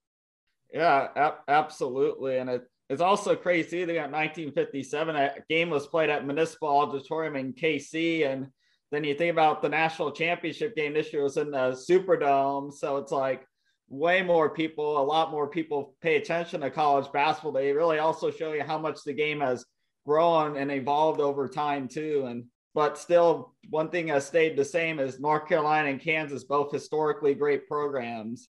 [0.72, 3.84] yeah ab- absolutely and it it's also crazy.
[3.84, 5.16] They got 1957.
[5.16, 8.48] A game was played at Municipal Auditorium in KC, and
[8.92, 12.72] then you think about the national championship game this year was in the Superdome.
[12.72, 13.46] So it's like
[13.88, 17.52] way more people, a lot more people pay attention to college basketball.
[17.52, 19.64] They really also show you how much the game has
[20.06, 22.24] grown and evolved over time too.
[22.28, 22.44] And
[22.74, 27.34] but still, one thing has stayed the same is North Carolina and Kansas, both historically
[27.34, 28.48] great programs.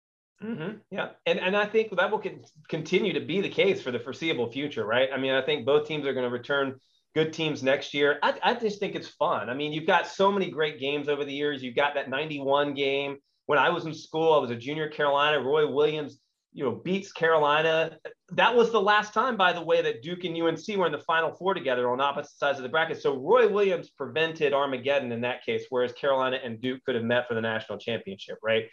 [0.43, 0.77] Mm-hmm.
[0.91, 2.23] Yeah, and and I think that will
[2.69, 5.09] continue to be the case for the foreseeable future, right?
[5.13, 6.75] I mean, I think both teams are going to return
[7.15, 8.19] good teams next year.
[8.23, 9.49] I, I just think it's fun.
[9.49, 11.61] I mean, you've got so many great games over the years.
[11.61, 13.17] You've got that '91 game
[13.49, 14.31] when I was in school.
[14.31, 15.39] I was a junior Carolina.
[15.39, 16.19] Roy Williams,
[16.53, 17.97] you know, beats Carolina.
[18.33, 20.99] That was the last time, by the way, that Duke and UNC were in the
[20.99, 23.01] Final Four together on opposite sides of the bracket.
[23.01, 27.27] So Roy Williams prevented Armageddon in that case, whereas Carolina and Duke could have met
[27.27, 28.65] for the national championship, right?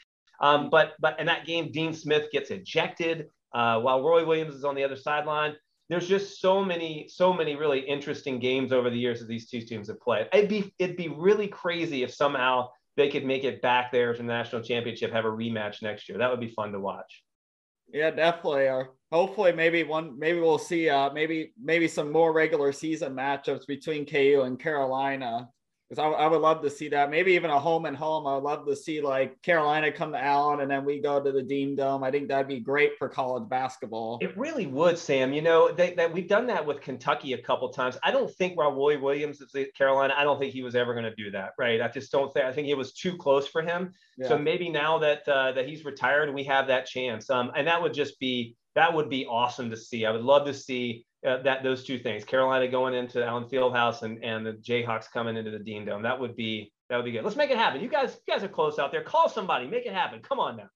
[0.42, 4.64] Um, but but in that game, Dean Smith gets ejected uh, while Roy Williams is
[4.64, 5.54] on the other sideline.
[5.88, 9.62] There's just so many so many really interesting games over the years that these two
[9.62, 10.28] teams have played.
[10.34, 14.18] It'd be it'd be really crazy if somehow they could make it back there to
[14.18, 16.18] the national championship, have a rematch next year.
[16.18, 17.22] That would be fun to watch.
[17.92, 18.68] Yeah, definitely.
[18.68, 20.18] Or hopefully, maybe one.
[20.18, 20.88] Maybe we'll see.
[20.88, 25.48] Uh, maybe maybe some more regular season matchups between KU and Carolina
[25.88, 27.11] because I, I, would love to see that.
[27.11, 28.27] Maybe even a home and home.
[28.27, 31.31] I would love to see like Carolina come to Allen and then we go to
[31.31, 32.03] the Dean Dome.
[32.03, 34.18] I think that'd be great for college basketball.
[34.20, 35.33] It really would, Sam.
[35.33, 37.96] You know, they, that we've done that with Kentucky a couple times.
[38.03, 40.14] I don't think Roy Williams is Carolina.
[40.16, 41.81] I don't think he was ever going to do that, right?
[41.81, 42.46] I just don't think.
[42.46, 43.92] I think it was too close for him.
[44.18, 44.29] Yeah.
[44.29, 47.31] So maybe now that uh, that he's retired, we have that chance.
[47.31, 50.05] Um, and that would just be that would be awesome to see.
[50.05, 54.02] I would love to see uh, that those two things, Carolina going into Allen Fieldhouse
[54.02, 56.02] and and the Jayhawks coming into the Dean Dome.
[56.02, 57.24] That would be that would be good.
[57.24, 57.80] Let's make it happen.
[57.80, 59.02] You guys, you guys are close out there.
[59.02, 60.20] Call somebody, make it happen.
[60.20, 60.68] Come on now.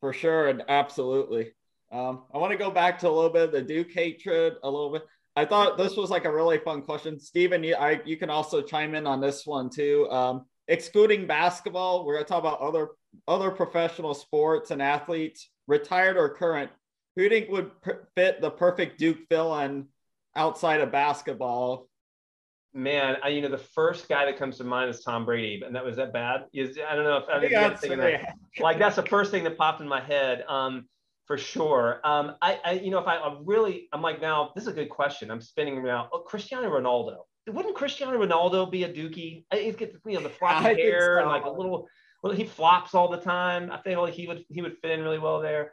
[0.00, 1.52] For sure and absolutely.
[1.92, 4.70] Um, I want to go back to a little bit of the Duke hatred a
[4.70, 5.02] little bit.
[5.36, 7.62] I thought this was like a really fun question, Stephen.
[7.62, 10.08] You, you can also chime in on this one too.
[10.10, 12.88] Um, excluding basketball, we're gonna talk about other
[13.28, 16.70] other professional sports and athletes, retired or current.
[17.16, 17.70] Who do you think would
[18.16, 19.88] fit the perfect Duke villain
[20.34, 21.88] outside of basketball?
[22.72, 25.76] Man, I, you know, the first guy that comes to mind is Tom Brady, and
[25.76, 26.46] that was that bad.
[26.52, 27.40] Is I don't know if I
[27.76, 28.34] thinking that.
[28.58, 30.42] like that's the first thing that popped in my head.
[30.48, 30.86] Um,
[31.26, 32.00] for sure.
[32.04, 34.72] Um, I, I, you know, if I, I really, I'm like now, this is a
[34.72, 35.30] good question.
[35.30, 36.08] I'm spinning around.
[36.12, 37.18] Oh, Cristiano Ronaldo.
[37.46, 39.44] Wouldn't Cristiano Ronaldo be a Dookie?
[39.52, 41.22] He's got you know the floppy hair so.
[41.22, 41.88] and like a little,
[42.22, 43.70] well, he flops all the time.
[43.70, 45.72] I feel like he would he would fit in really well there.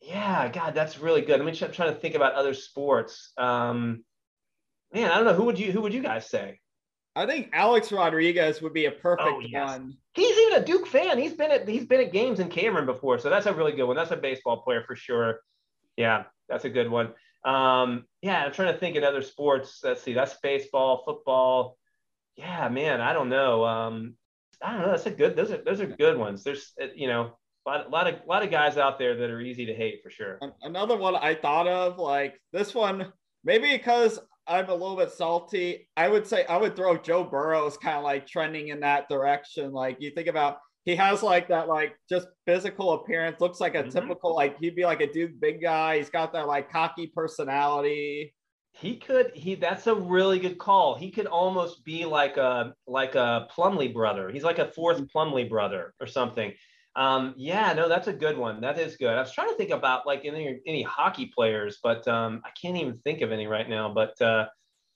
[0.00, 1.40] Yeah, God, that's really good.
[1.40, 3.32] I mean, I'm trying to think about other sports.
[3.36, 4.04] Um,
[4.94, 6.58] man, I don't know who would you who would you guys say?
[7.14, 9.70] I think Alex Rodriguez would be a perfect oh, yes.
[9.70, 9.96] one.
[10.14, 11.18] He's even a Duke fan.
[11.18, 13.84] He's been at he's been at games in Cameron before, so that's a really good
[13.84, 13.96] one.
[13.96, 15.40] That's a baseball player for sure.
[15.96, 17.12] Yeah, that's a good one.
[17.44, 19.80] Um, yeah, I'm trying to think in other sports.
[19.82, 21.76] Let's see, that's baseball, football.
[22.36, 23.64] yeah, man, I don't know.
[23.64, 24.14] Um,
[24.62, 24.90] I don't know.
[24.90, 25.36] That's a good.
[25.36, 26.44] Those are those are good ones.
[26.44, 27.32] There's uh, you know
[27.66, 29.74] a lot, a lot of a lot of guys out there that are easy to
[29.74, 30.38] hate for sure.
[30.62, 33.12] Another one I thought of, like this one,
[33.44, 35.88] maybe because I'm a little bit salty.
[35.96, 39.72] I would say I would throw Joe Burrow's kind of like trending in that direction.
[39.72, 43.82] Like you think about he has like that like just physical appearance, looks like a
[43.82, 43.90] mm-hmm.
[43.90, 45.98] typical like he'd be like a dude big guy.
[45.98, 48.34] He's got that like cocky personality.
[48.72, 50.96] He could he that's a really good call.
[50.96, 54.30] He could almost be like a like a Plumlee brother.
[54.30, 55.48] He's like a fourth mm-hmm.
[55.48, 56.52] Brother or something.
[56.96, 58.60] Um, yeah, no, that's a good one.
[58.60, 59.10] That is good.
[59.10, 62.76] I was trying to think about like any any hockey players, but um, I can't
[62.76, 63.92] even think of any right now.
[63.94, 64.46] But uh,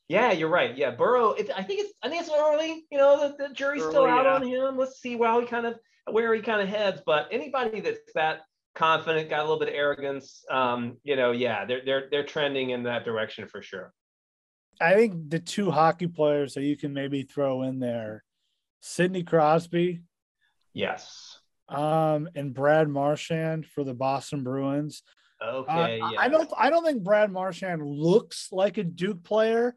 [0.09, 0.77] yeah, you're right.
[0.77, 1.33] Yeah, Burrow.
[1.33, 2.85] It, I think it's I think it's early.
[2.91, 4.35] You know, the, the jury's early, still out yeah.
[4.35, 4.77] on him.
[4.77, 5.79] Let's see how he kind of
[6.11, 7.01] where he kind of heads.
[7.07, 8.41] But anybody that's that
[8.75, 12.71] confident, got a little bit of arrogance, um, you know, yeah, they're they're they're trending
[12.71, 13.93] in that direction for sure.
[14.81, 18.25] I think the two hockey players that you can maybe throw in there,
[18.81, 20.01] Sidney Crosby.
[20.73, 21.39] Yes.
[21.69, 25.03] Um, and Brad Marchand for the Boston Bruins.
[25.43, 26.01] Okay.
[26.01, 26.19] Uh, yeah.
[26.19, 29.75] I don't I don't think Brad Marchand looks like a Duke player.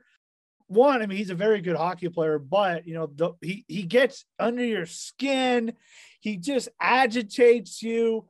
[0.67, 3.83] One, I mean, he's a very good hockey player, but you know, the, he he
[3.83, 5.73] gets under your skin.
[6.19, 8.27] He just agitates you.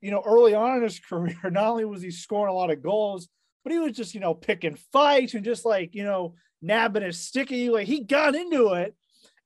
[0.00, 2.82] You know, early on in his career, not only was he scoring a lot of
[2.82, 3.28] goals,
[3.62, 7.20] but he was just you know picking fights and just like you know nabbing his
[7.20, 7.72] stick at you.
[7.72, 8.94] Like he got into it,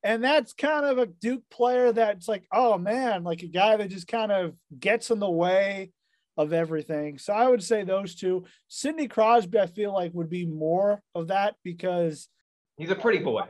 [0.03, 3.91] and that's kind of a Duke player that's like, oh man, like a guy that
[3.91, 5.91] just kind of gets in the way
[6.37, 7.19] of everything.
[7.19, 8.45] So I would say those two.
[8.69, 12.29] Sidney Crosby, I feel like would be more of that because
[12.77, 13.43] he's a pretty boy.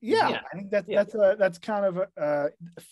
[0.00, 0.40] Yeah, yeah.
[0.52, 0.96] I think that's yeah.
[0.96, 2.48] that's a, that's kind of a, uh,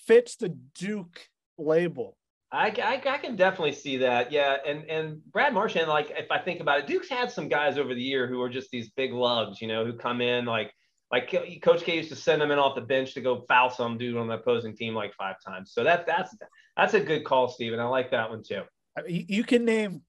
[0.07, 1.21] fits the Duke
[1.59, 2.17] label.
[2.53, 4.31] I, I, I, can definitely see that.
[4.31, 4.57] Yeah.
[4.67, 7.95] And and Brad Marchand, like if I think about it, Duke's had some guys over
[7.95, 10.73] the year who are just these big lugs, you know, who come in like
[11.12, 11.31] like
[11.62, 14.16] Coach K used to send them in off the bench to go foul some dude
[14.16, 15.72] on the opposing team like five times.
[15.72, 16.35] So that that's
[16.77, 17.79] that's a good call, Steven.
[17.79, 18.62] I like that one too
[19.07, 20.03] you can name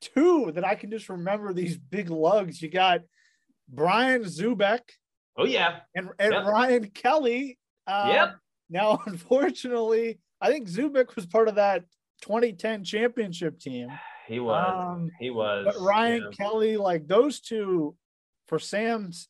[0.00, 2.60] two that I can just remember these big lugs.
[2.60, 3.00] You got
[3.68, 4.80] Brian Zoubek.
[5.36, 6.46] Oh yeah, and and yep.
[6.46, 7.58] Ryan Kelly.
[7.86, 8.36] Um, yep.
[8.68, 11.84] Now, unfortunately, I think Zoubek was part of that
[12.22, 13.88] 2010 championship team.
[14.26, 14.74] He was.
[14.76, 15.66] Um, he was.
[15.66, 16.36] But Ryan yeah.
[16.36, 17.96] Kelly, like those two,
[18.46, 19.28] for Sam's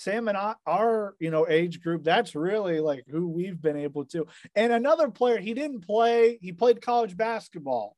[0.00, 4.06] Sam and I, our you know age group, that's really like who we've been able
[4.06, 4.26] to.
[4.54, 6.38] And another player, he didn't play.
[6.40, 7.96] He played college basketball.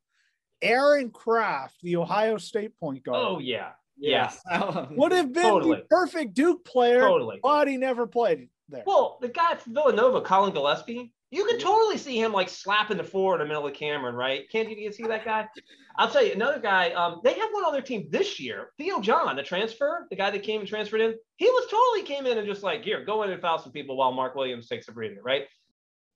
[0.61, 3.25] Aaron Craft, the Ohio State point guard.
[3.25, 4.33] Oh yeah, yeah,
[4.91, 5.77] would have been totally.
[5.77, 7.03] the perfect Duke player.
[7.03, 8.83] Totally, but he never played there.
[8.85, 13.05] Well, the guy from Villanova, Collin Gillespie, you could totally see him like slapping the
[13.05, 14.49] floor in the middle of Cameron, right?
[14.51, 15.49] Can't you see that guy?
[15.97, 16.90] I'll tell you another guy.
[16.90, 18.68] Um, they have one on their team this year.
[18.77, 21.14] Theo John, the transfer, the guy that came and transferred in.
[21.37, 23.97] He was totally came in and just like, here, go in and foul some people
[23.97, 25.45] while Mark Williams takes a breather, right?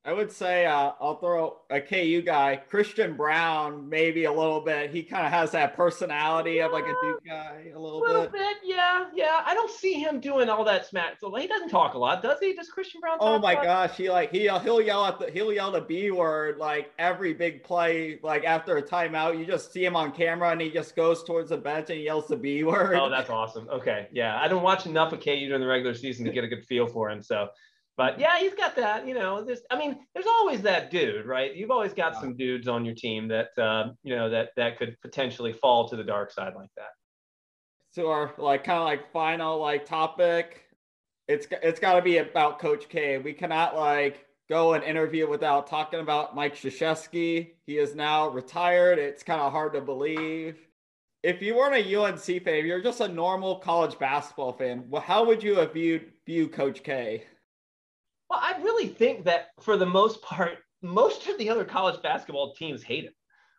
[0.07, 4.89] I would say uh, I'll throw a KU guy, Christian Braun, maybe a little bit.
[4.89, 8.07] He kind of has that personality yeah, of like a Duke guy, a little, a
[8.07, 8.31] little bit.
[8.31, 8.57] bit.
[8.63, 9.41] Yeah, yeah.
[9.45, 11.19] I don't see him doing all that smack.
[11.19, 12.53] So he doesn't talk a lot, does he?
[12.53, 13.17] Does Christian Braun?
[13.19, 16.57] oh my gosh, he like he he'll yell at the he'll yell the B word
[16.57, 18.17] like every big play.
[18.23, 21.49] Like after a timeout, you just see him on camera and he just goes towards
[21.49, 22.95] the bench and he yells the B word.
[22.95, 23.67] Oh, that's awesome.
[23.67, 24.39] Okay, yeah.
[24.39, 26.87] I don't watch enough of KU during the regular season to get a good feel
[26.87, 27.21] for him.
[27.21, 27.49] So
[27.97, 29.07] but yeah, he's got that.
[29.07, 29.61] You know, this.
[29.71, 31.55] I mean, there's always that dude, right?
[31.55, 34.95] You've always got some dudes on your team that uh, you know that that could
[35.01, 36.91] potentially fall to the dark side like that.
[37.89, 40.65] So our like kind of like final like topic,
[41.27, 43.17] it's it's got to be about Coach K.
[43.17, 47.49] We cannot like go and interview without talking about Mike Krzyzewski.
[47.65, 48.99] He is now retired.
[48.99, 50.57] It's kind of hard to believe.
[51.23, 55.01] If you weren't a UNC fan, if you're just a normal college basketball fan, well,
[55.01, 57.23] how would you have viewed view Coach K?
[58.29, 62.53] Well, I really think that for the most part, most of the other college basketball
[62.55, 63.13] teams hate him,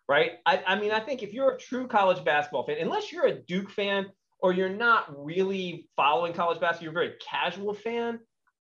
[0.08, 0.32] right?
[0.46, 3.40] I, I mean, I think if you're a true college basketball fan, unless you're a
[3.42, 4.06] Duke fan
[4.40, 8.20] or you're not really following college basketball, you're a very casual fan.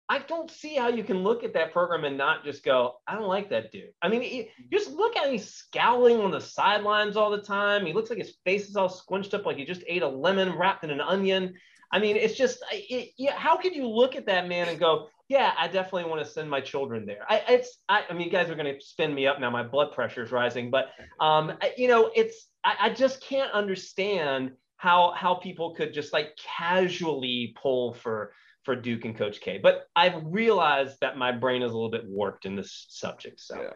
[0.10, 3.16] I don't see how you can look at that program and not just go, I
[3.16, 3.90] don't like that dude.
[4.02, 7.86] I mean, he, just look at him, he's scowling on the sidelines all the time.
[7.86, 10.58] He looks like his face is all squinched up like he just ate a lemon
[10.58, 11.56] wrapped in an onion.
[11.92, 15.08] I mean, it's just, it, yeah, how can you look at that man and go,
[15.30, 17.26] yeah, I definitely want to send my children there.
[17.30, 19.50] I, it's, I, I mean, you guys are going to spin me up now.
[19.50, 23.52] My blood pressure is rising, but, um, I, you know, it's, I, I just can't
[23.52, 28.34] understand how, how people could just like casually pull for,
[28.64, 29.58] for Duke and Coach K.
[29.58, 33.40] But I've realized that my brain is a little bit warped in this subject.
[33.40, 33.70] So, yeah.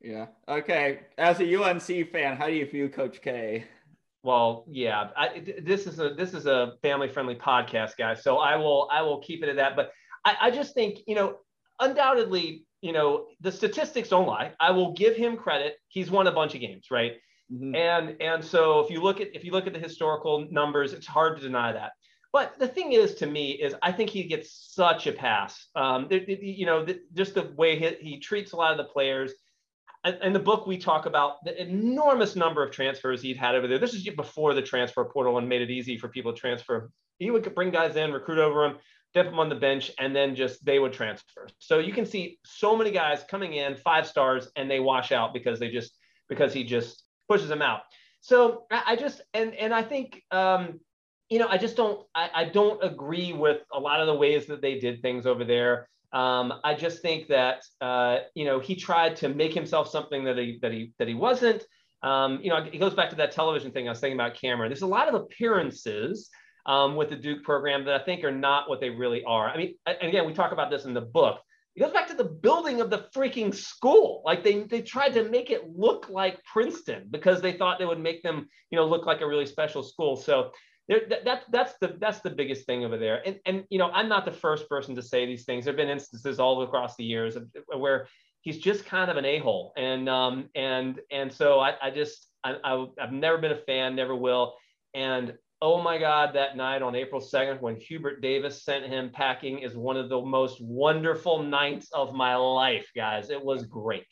[0.00, 0.26] Yeah.
[0.46, 1.00] Okay.
[1.16, 3.64] As a UNC fan, how do you view Coach K?
[4.26, 8.24] Well, yeah, I, this is a this is a family friendly podcast, guys.
[8.24, 9.76] So I will I will keep it at that.
[9.76, 9.92] But
[10.24, 11.36] I, I just think, you know,
[11.78, 14.50] undoubtedly, you know, the statistics don't lie.
[14.58, 15.76] I will give him credit.
[15.86, 17.12] He's won a bunch of games, right?
[17.52, 17.76] Mm-hmm.
[17.76, 21.06] And and so if you look at if you look at the historical numbers, it's
[21.06, 21.92] hard to deny that.
[22.32, 25.68] But the thing is, to me, is I think he gets such a pass.
[25.76, 29.32] Um, you know, just the way he, he treats a lot of the players.
[30.22, 33.78] In the book, we talk about the enormous number of transfers he'd had over there.
[33.78, 36.90] This is before the transfer portal and made it easy for people to transfer.
[37.18, 38.78] He would bring guys in, recruit over them,
[39.14, 41.48] dip them on the bench, and then just they would transfer.
[41.58, 45.32] So you can see so many guys coming in five stars and they wash out
[45.32, 45.92] because they just
[46.28, 47.80] because he just pushes them out.
[48.20, 50.80] So I just and and I think um,
[51.28, 54.46] you know, I just don't, I, I, don't agree with a lot of the ways
[54.46, 55.88] that they did things over there.
[56.12, 60.38] Um, I just think that, uh, you know, he tried to make himself something that
[60.38, 61.64] he, that he, that he wasn't.
[62.02, 64.70] Um, you know, it goes back to that television thing I was thinking about Cameron.
[64.70, 66.30] There's a lot of appearances
[66.66, 69.48] um, with the Duke program that I think are not what they really are.
[69.48, 71.40] I mean, and again, we talk about this in the book.
[71.74, 74.22] It goes back to the building of the freaking school.
[74.24, 78.00] Like they, they tried to make it look like Princeton because they thought they would
[78.00, 80.16] make them, you know, look like a really special school.
[80.16, 80.52] So
[80.88, 83.20] there, that, that's the that's the biggest thing over there.
[83.26, 85.64] And and you know, I'm not the first person to say these things.
[85.64, 88.06] There've been instances all across the years of, where
[88.42, 92.56] he's just kind of an a-hole, and um and and so I, I just I,
[92.62, 94.54] I I've never been a fan, never will.
[94.94, 99.60] And oh my God, that night on April 2nd, when Hubert Davis sent him packing,
[99.60, 103.30] is one of the most wonderful nights of my life, guys.
[103.30, 104.06] It was great.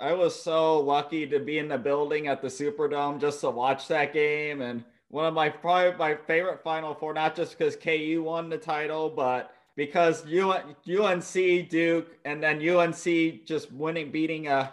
[0.00, 3.86] I was so lucky to be in the building at the Superdome just to watch
[3.88, 8.22] that game and one of my probably my favorite Final Four, not just because KU
[8.24, 14.72] won the title, but because UNC Duke and then UNC just winning, beating a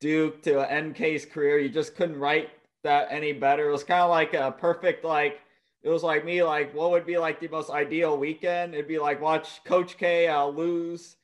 [0.00, 1.58] Duke to end K's career.
[1.58, 2.50] You just couldn't write
[2.84, 3.68] that any better.
[3.68, 5.40] It was kind of like a perfect like.
[5.82, 8.74] It was like me, like what would be like the most ideal weekend?
[8.74, 11.16] It'd be like watch Coach K uh, lose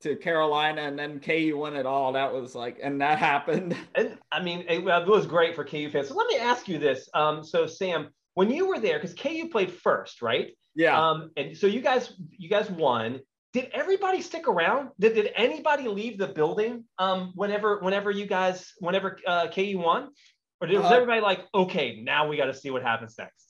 [0.00, 2.12] to Carolina and then KU won it all.
[2.12, 3.76] That was like, and that happened.
[3.94, 6.08] And I mean, it, it was great for KU fans.
[6.08, 7.08] So let me ask you this.
[7.14, 10.50] Um, so Sam, when you were there, because KU played first, right?
[10.74, 11.00] Yeah.
[11.00, 13.20] Um, and so you guys, you guys won.
[13.52, 14.90] Did everybody stick around?
[15.00, 16.84] Did, did anybody leave the building?
[16.98, 20.10] Um, whenever, whenever you guys, whenever uh, KU won,
[20.60, 23.47] or was uh, everybody like, okay, now we got to see what happens next?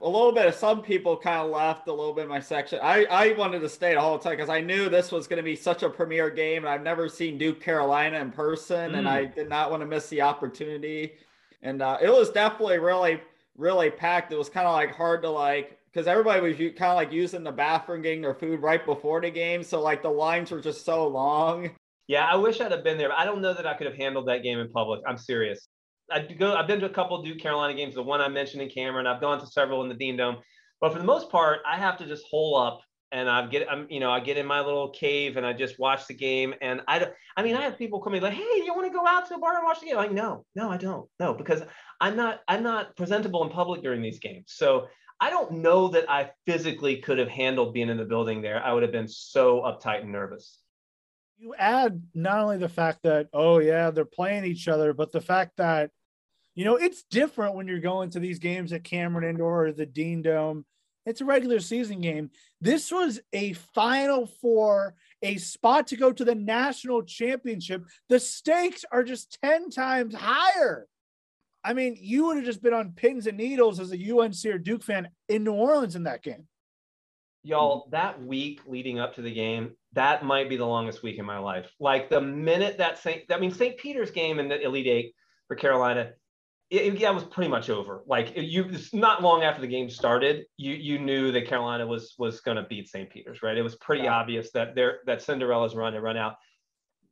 [0.00, 2.80] A little bit of some people kind of left a little bit in my section.
[2.82, 5.42] I, I wanted to stay the whole time because I knew this was going to
[5.42, 6.64] be such a premier game.
[6.64, 8.98] And I've never seen Duke Carolina in person, mm.
[8.98, 9.34] and I mm.
[9.34, 11.12] did not want to miss the opportunity.
[11.62, 13.20] And uh, it was definitely really,
[13.56, 14.32] really packed.
[14.32, 17.44] It was kind of like hard to like because everybody was kind of like using
[17.44, 19.62] the bathroom, getting their food right before the game.
[19.62, 21.70] So like the lines were just so long.
[22.08, 23.08] Yeah, I wish I'd have been there.
[23.08, 25.00] But I don't know that I could have handled that game in public.
[25.06, 25.68] I'm serious.
[26.10, 26.54] I go.
[26.54, 27.94] I've been to a couple Duke Carolina games.
[27.94, 29.06] The one I mentioned in Cameron.
[29.06, 30.36] I've gone to several in the Dean Dome,
[30.80, 32.82] but for the most part, I have to just hole up
[33.12, 33.70] and I get.
[33.70, 36.54] I'm you know I get in my little cave and I just watch the game.
[36.60, 37.12] And I don't.
[37.36, 39.34] I mean, I have people coming like, "Hey, do you want to go out to
[39.34, 41.08] the bar and watch the game?" I'm like, no, no, I don't.
[41.20, 41.62] No, because
[42.00, 42.40] I'm not.
[42.48, 44.46] I'm not presentable in public during these games.
[44.48, 44.88] So
[45.20, 48.62] I don't know that I physically could have handled being in the building there.
[48.62, 50.63] I would have been so uptight and nervous
[51.38, 55.20] you add not only the fact that oh yeah they're playing each other but the
[55.20, 55.90] fact that
[56.54, 59.86] you know it's different when you're going to these games at cameron indoor or the
[59.86, 60.64] dean dome.
[61.06, 62.30] It's a regular season game.
[62.62, 67.84] This was a final four a spot to go to the national championship.
[68.08, 70.86] The stakes are just 10 times higher.
[71.62, 74.58] I mean you would have just been on pins and needles as a unc or
[74.58, 76.46] duke fan in new orleans in that game
[77.44, 77.90] y'all mm-hmm.
[77.90, 81.38] that week leading up to the game that might be the longest week in my
[81.38, 85.14] life like the minute that st i mean st peter's game in the elite eight
[85.46, 86.10] for carolina
[86.70, 88.02] it, yeah, it was pretty much over.
[88.06, 92.40] Like you, not long after the game started, you you knew that Carolina was was
[92.40, 93.08] going to beat St.
[93.10, 93.56] Peter's, right?
[93.56, 94.14] It was pretty yeah.
[94.14, 96.36] obvious that their that Cinderella's run and run out.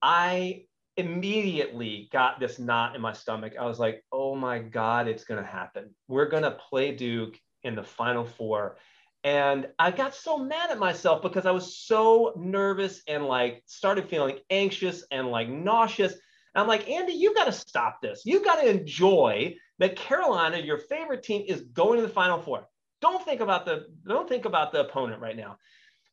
[0.00, 0.64] I
[0.96, 3.54] immediately got this knot in my stomach.
[3.58, 5.94] I was like, oh my god, it's going to happen.
[6.08, 8.78] We're going to play Duke in the Final Four,
[9.24, 14.08] and I got so mad at myself because I was so nervous and like started
[14.08, 16.14] feeling anxious and like nauseous.
[16.54, 18.22] I'm like, Andy, you got to stop this.
[18.26, 22.66] You got to enjoy that Carolina, your favorite team, is going to the Final Four.
[23.00, 25.56] Don't think about the don't think about the opponent right now.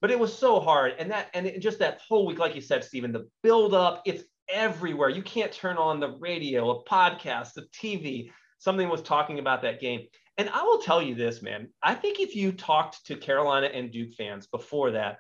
[0.01, 2.62] But it was so hard, and that and it, just that whole week, like you
[2.62, 5.10] said, Steven, the build up, it's everywhere.
[5.10, 8.32] You can't turn on the radio, a podcast, the TV.
[8.60, 10.07] Something was talking about that game.
[10.40, 11.68] And I will tell you this, man.
[11.84, 15.18] I think if you talked to Carolina and Duke fans before that,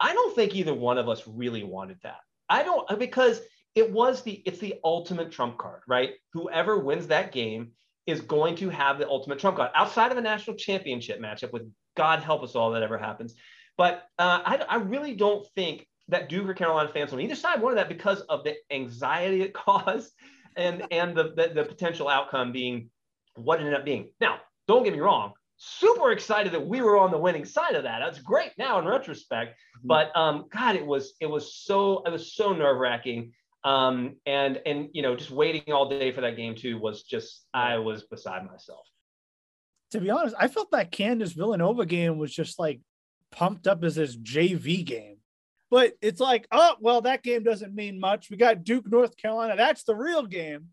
[0.00, 2.20] I don't think either one of us really wanted that.
[2.48, 3.42] I don't because
[3.74, 6.12] it was the it's the ultimate trump card, right?
[6.32, 7.72] Whoever wins that game
[8.06, 11.70] is going to have the ultimate trump card outside of a national championship matchup with
[11.94, 13.34] God help us all that ever happens.
[13.76, 17.60] But uh, I, I really don't think that Duke or Carolina fans on either side
[17.60, 20.10] wanted that because of the anxiety it caused
[20.56, 22.88] and and the, the, the potential outcome being
[23.36, 24.08] what ended up being.
[24.22, 27.84] Now, don't get me wrong, super excited that we were on the winning side of
[27.84, 28.00] that.
[28.04, 29.88] That's great now in retrospect, mm-hmm.
[29.88, 33.32] but um, God, it was it was so it was so nerve wracking.
[33.64, 37.46] Um, and and you know, just waiting all day for that game too was just
[37.54, 38.86] I was beside myself.
[39.92, 42.80] To be honest, I felt that Kansas Villanova game was just like
[43.30, 45.16] pumped up as this JV game.
[45.70, 48.30] But it's like, oh, well, that game doesn't mean much.
[48.30, 49.56] We got Duke, North Carolina.
[49.56, 50.68] That's the real game.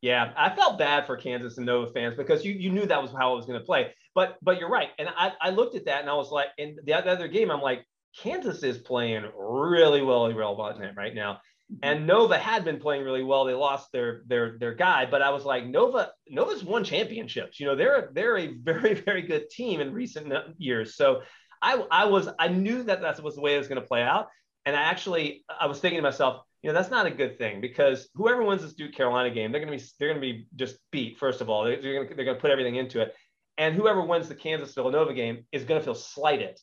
[0.00, 3.10] Yeah, I felt bad for Kansas and Nova fans because you you knew that was
[3.12, 3.92] how it was going to play.
[4.14, 6.76] But but you're right, and I, I looked at that and I was like, in
[6.84, 7.84] the other game, I'm like,
[8.16, 11.40] Kansas is playing really well, real well right now.
[11.72, 11.76] Mm-hmm.
[11.82, 13.44] And Nova had been playing really well.
[13.44, 17.60] They lost their their their guy, but I was like, Nova Nova's won championships.
[17.60, 20.96] You know, they're they're a very very good team in recent years.
[20.96, 21.22] So
[21.60, 24.02] I I was I knew that that was the way it was going to play
[24.02, 24.28] out.
[24.64, 27.60] And I actually I was thinking to myself, you know that's not a good thing
[27.60, 30.46] because whoever wins this Duke Carolina game, they're going to be they're going to be
[30.56, 31.18] just beat.
[31.18, 33.14] First of all, they're going to they're going to put everything into it,
[33.58, 36.58] and whoever wins the Kansas Villanova game is going to feel slighted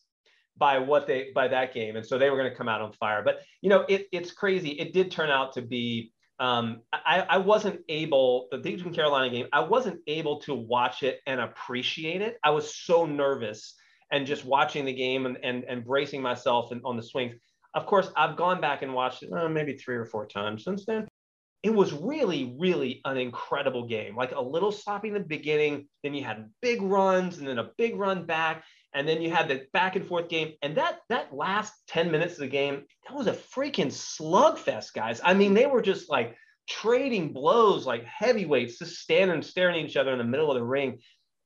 [0.58, 2.92] by what they by that game, and so they were going to come out on
[2.94, 3.22] fire.
[3.24, 4.72] But you know it, it's crazy.
[4.72, 6.12] It did turn out to be.
[6.38, 9.48] Um, I, I wasn't able the Duke Carolina game.
[9.54, 12.38] I wasn't able to watch it and appreciate it.
[12.44, 13.74] I was so nervous
[14.12, 17.36] and just watching the game and and, and bracing myself and on the swings
[17.76, 20.86] of course, I've gone back and watched it uh, maybe three or four times since
[20.86, 21.08] then.
[21.62, 24.16] It was really, really an incredible game.
[24.16, 27.72] Like a little sloppy in the beginning, then you had big runs, and then a
[27.78, 28.64] big run back,
[28.94, 30.54] and then you had the back and forth game.
[30.62, 35.20] And that that last 10 minutes of the game, that was a freaking slugfest, guys.
[35.24, 36.38] I mean, they were just like
[36.70, 40.64] trading blows like heavyweights, just standing staring at each other in the middle of the
[40.64, 41.00] ring.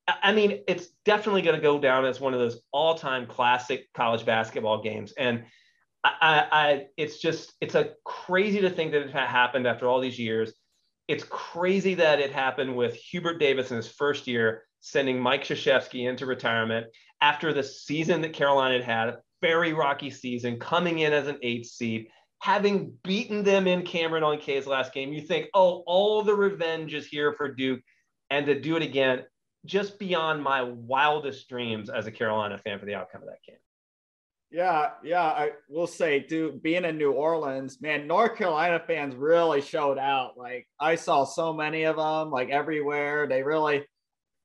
[0.08, 4.26] I mean, it's definitely going to go down as one of those all-time classic college
[4.26, 5.14] basketball games.
[5.18, 5.44] And
[6.04, 10.18] I, I, it's just, it's a crazy to think that it happened after all these
[10.18, 10.54] years.
[11.08, 16.08] It's crazy that it happened with Hubert Davis in his first year, sending Mike Krzyzewski
[16.08, 16.88] into retirement
[17.20, 21.38] after the season that Carolina had had, a very rocky season, coming in as an
[21.42, 22.08] eighth seed,
[22.42, 25.12] having beaten them in Cameron on K's last game.
[25.12, 27.82] You think, oh, all the revenge is here for Duke,
[28.30, 29.24] and to do it again,
[29.66, 33.58] just beyond my wildest dreams as a Carolina fan for the outcome of that game.
[34.52, 39.62] Yeah, yeah, I will say, dude, being in New Orleans, man, North Carolina fans really
[39.62, 40.38] showed out.
[40.38, 43.28] Like I saw so many of them, like everywhere.
[43.28, 43.86] They really,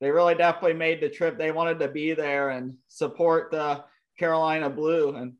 [0.01, 1.39] they really definitely made the trip.
[1.39, 3.83] They wanted to be there and support the
[4.19, 5.15] Carolina Blue.
[5.15, 5.33] And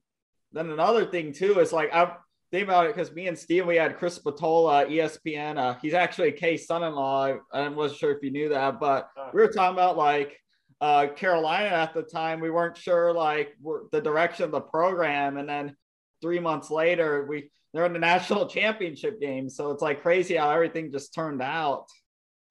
[0.51, 2.13] then another thing too is like I
[2.51, 5.57] think about it because me and Steve, we had Chris Spatola, ESPN.
[5.57, 7.37] Uh, he's actually a K's son-in-law.
[7.53, 10.39] I wasn't sure if you knew that, but we were talking about like
[10.81, 13.55] uh, Carolina at the time, we weren't sure like
[13.91, 15.75] the direction of the program, and then
[16.21, 19.49] three months later, we they're in the national championship game.
[19.49, 21.87] So it's like crazy how everything just turned out.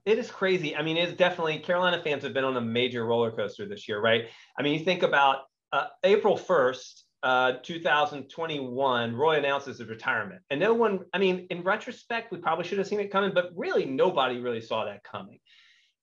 [0.05, 0.77] It is crazy.
[0.77, 4.01] I mean, it's definitely Carolina fans have been on a major roller coaster this year,
[4.01, 4.27] right?
[4.59, 5.39] I mean, you think about
[5.73, 10.43] uh, April 1st, uh, 2021, Roy announces his retirement.
[10.51, 13.51] And no one, I mean, in retrospect, we probably should have seen it coming, but
[13.57, 15.39] really nobody really saw that coming.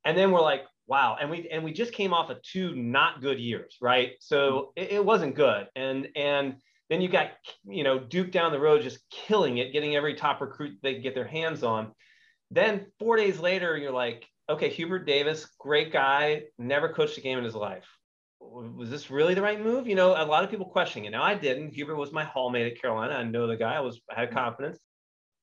[0.04, 1.18] And then we're like, wow.
[1.20, 4.14] And we and we just came off of two not good years right?
[4.20, 4.84] So hmm.
[4.84, 5.68] it, it, wasn't good.
[5.76, 6.56] And and
[6.90, 7.32] then you got
[7.66, 11.16] you know duke down the road just killing it getting every top recruit they get
[11.16, 11.92] their hands on.
[12.52, 17.38] Then four days later you're like okay hubert davis great guy never coached a game
[17.38, 17.88] in his life.
[18.42, 19.88] Was this really the right move?
[19.88, 21.12] You know a lot of people questioning it.
[21.12, 21.74] Now i didn't.
[21.74, 23.14] Hubert was my hallmate at carolina.
[23.14, 23.76] I know the guy.
[23.76, 24.36] I was I had hmm.
[24.36, 24.80] confidence.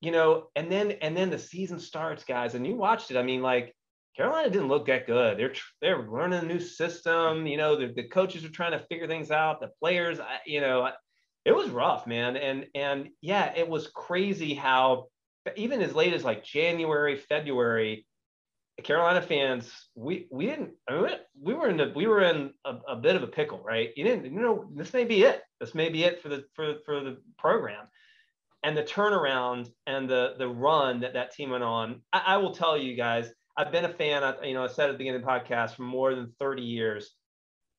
[0.01, 3.17] You know and then and then the season starts guys and you watched it.
[3.17, 3.75] I mean like
[4.19, 5.39] Carolina didn't look that good.
[5.39, 7.47] They're they're learning a new system.
[7.47, 9.61] You know, the, the coaches are trying to figure things out.
[9.61, 10.91] The players, you know,
[11.45, 12.37] it was rough, man.
[12.37, 15.07] And and yeah, it was crazy how
[15.57, 18.07] even as late as like January, February,
[18.83, 20.73] Carolina fans, we we didn't.
[20.89, 21.11] I mean,
[21.41, 23.91] we were in the we were in a, a bit of a pickle, right?
[23.95, 24.25] You didn't.
[24.25, 25.43] You know, this may be it.
[25.61, 27.87] This may be it for the for for the program
[28.65, 32.03] and the turnaround and the the run that that team went on.
[32.13, 34.93] I, I will tell you guys I've been a fan, you know, I said at
[34.93, 37.11] the beginning of the podcast for more than 30 years.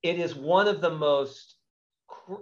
[0.03, 1.55] It is one of the most,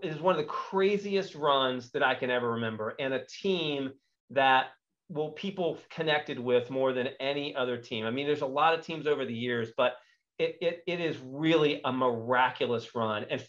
[0.02, 2.96] it is one of the craziest runs that I can ever remember.
[3.00, 3.92] And a team
[4.32, 4.70] that
[5.10, 8.08] will people connected with more than any other team.
[8.08, 9.94] I mean, there's a lot of teams over the years, but
[10.40, 13.44] it, it, it is really a miraculous run and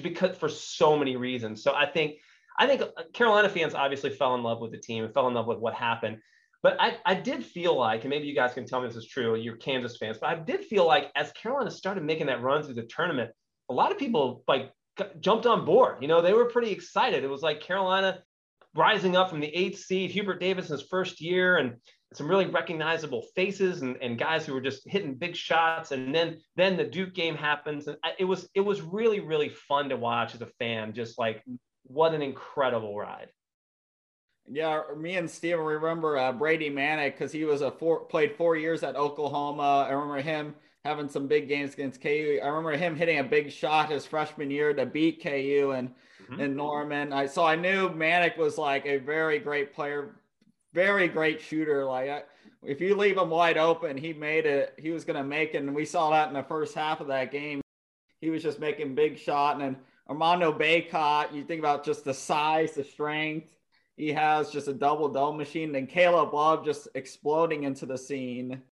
[0.00, 1.64] because for so many reasons.
[1.64, 2.14] So I think,
[2.60, 5.34] I think uh, Carolina fans obviously fell in love with the team and fell in
[5.34, 6.18] love with what happened.
[6.62, 9.08] But I, I did feel like, and maybe you guys can tell me this is
[9.08, 12.62] true, you're Kansas fans, but I did feel like as Carolina started making that run
[12.62, 13.30] through the tournament,
[13.68, 14.70] a lot of people like
[15.20, 15.96] jumped on board.
[16.00, 17.24] You know, they were pretty excited.
[17.24, 18.20] It was like Carolina
[18.74, 21.76] rising up from the eighth seed, Hubert Davis's first year, and
[22.14, 25.92] some really recognizable faces and, and guys who were just hitting big shots.
[25.92, 29.88] And then then the Duke game happens, and it was it was really really fun
[29.88, 30.92] to watch as a fan.
[30.92, 31.42] Just like
[31.84, 33.28] what an incredible ride.
[34.50, 38.56] Yeah, me and Steven remember uh, Brady Manek because he was a four played four
[38.56, 39.86] years at Oklahoma.
[39.88, 42.40] I remember him having some big games against KU.
[42.42, 45.90] I remember him hitting a big shot his freshman year to beat KU and
[46.22, 46.40] mm-hmm.
[46.40, 47.12] and Norman.
[47.12, 50.16] I so I knew Manek was like a very great player,
[50.72, 51.84] very great shooter.
[51.84, 52.22] Like I,
[52.64, 54.74] if you leave him wide open, he made it.
[54.78, 57.30] He was gonna make it, and we saw that in the first half of that
[57.30, 57.60] game.
[58.20, 59.76] He was just making big shot, and then
[60.08, 61.32] Armando Bacot.
[61.32, 63.48] You think about just the size, the strength.
[63.96, 68.62] He has just a double double machine, and Caleb Love just exploding into the scene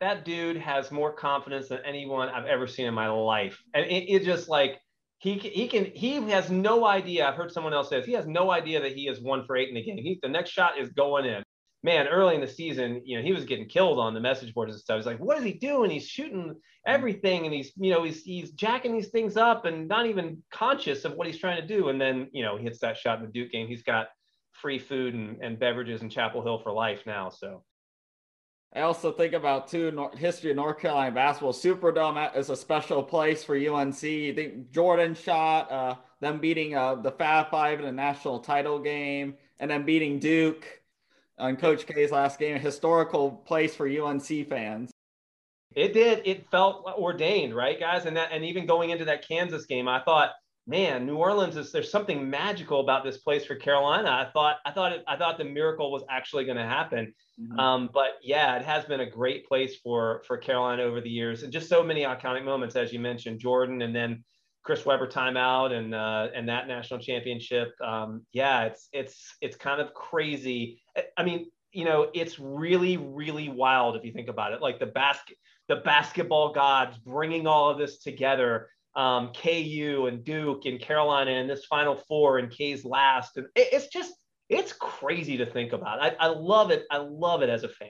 [0.00, 3.62] that dude has more confidence than anyone I've ever seen in my life.
[3.74, 4.80] And it, it just like
[5.18, 7.28] he he can he has no idea.
[7.28, 8.00] I've heard someone else say.
[8.02, 9.98] He has no idea that he is one for eight in the game.
[9.98, 11.42] He the next shot is going in.
[11.82, 14.72] Man, early in the season, you know, he was getting killed on the message boards
[14.72, 14.96] and stuff.
[14.96, 15.90] He's like, what is he doing?
[15.90, 16.54] He's shooting
[16.86, 21.04] everything and he's, you know, he's he's jacking these things up and not even conscious
[21.04, 21.88] of what he's trying to do.
[21.88, 23.66] And then, you know, he hits that shot in the Duke game.
[23.66, 24.08] He's got
[24.60, 27.30] free food and, and beverages in Chapel Hill for life now.
[27.30, 27.62] So
[28.74, 31.52] I also think about too history of North Carolina basketball.
[31.52, 34.02] Superdome is a special place for UNC.
[34.02, 38.78] You think Jordan shot uh, them beating uh, the Fab Five in a national title
[38.78, 40.64] game, and then beating Duke
[41.38, 42.56] on Coach K's last game.
[42.56, 44.92] A historical place for UNC fans.
[45.74, 46.22] It did.
[46.24, 48.04] It felt ordained, right, guys?
[48.06, 50.30] And that, and even going into that Kansas game, I thought
[50.70, 54.08] man, New Orleans is there's something magical about this place for Carolina.
[54.08, 57.12] I thought I thought it, I thought the miracle was actually going to happen.
[57.38, 57.58] Mm-hmm.
[57.58, 61.42] Um, but yeah, it has been a great place for for Carolina over the years,
[61.42, 64.22] and just so many iconic moments as you mentioned, Jordan, and then
[64.62, 67.72] Chris Webber timeout and uh, and that national championship.
[67.84, 70.80] Um, yeah, it's it's it's kind of crazy.
[71.16, 74.62] I mean, you know, it's really really wild if you think about it.
[74.62, 75.36] Like the basket
[75.68, 81.48] the basketball gods bringing all of this together um, KU and Duke and Carolina and
[81.48, 83.36] this Final Four and K's last.
[83.36, 84.12] And it, it's just,
[84.48, 86.02] it's crazy to think about.
[86.02, 86.84] I, I love it.
[86.90, 87.88] I love it as a fan.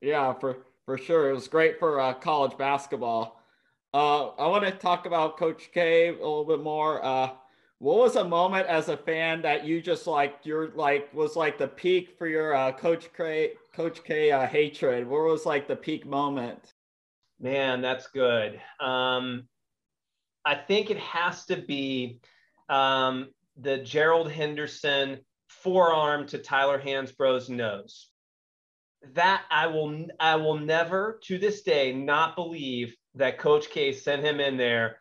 [0.00, 1.30] Yeah, for, for sure.
[1.30, 3.40] It was great for uh, college basketball.
[3.92, 7.04] Uh, I want to talk about Coach K a little bit more.
[7.04, 7.30] Uh,
[7.78, 11.58] what was a moment as a fan that you just like you're like was like
[11.58, 15.06] the peak for your uh, Coach K Coach K uh, hatred?
[15.06, 16.72] What was like the peak moment?
[17.38, 18.60] Man, that's good.
[18.80, 19.46] Um,
[20.44, 22.20] I think it has to be
[22.68, 28.08] um, the Gerald Henderson forearm to Tyler Hansbrough's nose.
[29.14, 34.24] That I will I will never to this day not believe that Coach K sent
[34.24, 34.96] him in there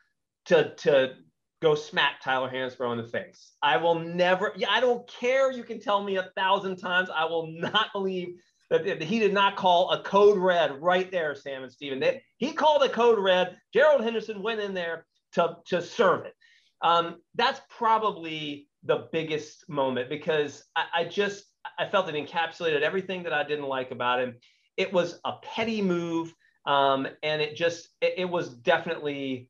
[0.46, 1.14] to to
[1.62, 3.54] go smack Tyler Hansbrough in the face.
[3.62, 4.52] I will never.
[4.58, 5.52] Yeah, I don't care.
[5.52, 7.10] You can tell me a thousand times.
[7.14, 8.36] I will not believe
[8.70, 12.00] that he did not call a code red right there, Sam and Steven.
[12.00, 13.58] They, he called a code red.
[13.74, 16.34] Gerald Henderson went in there to, to serve it.
[16.82, 21.46] Um, that's probably the biggest moment because I, I just
[21.80, 24.36] I felt it encapsulated everything that I didn't like about him.
[24.76, 26.34] It was a petty move,
[26.66, 29.50] um, and it just it, it, was definitely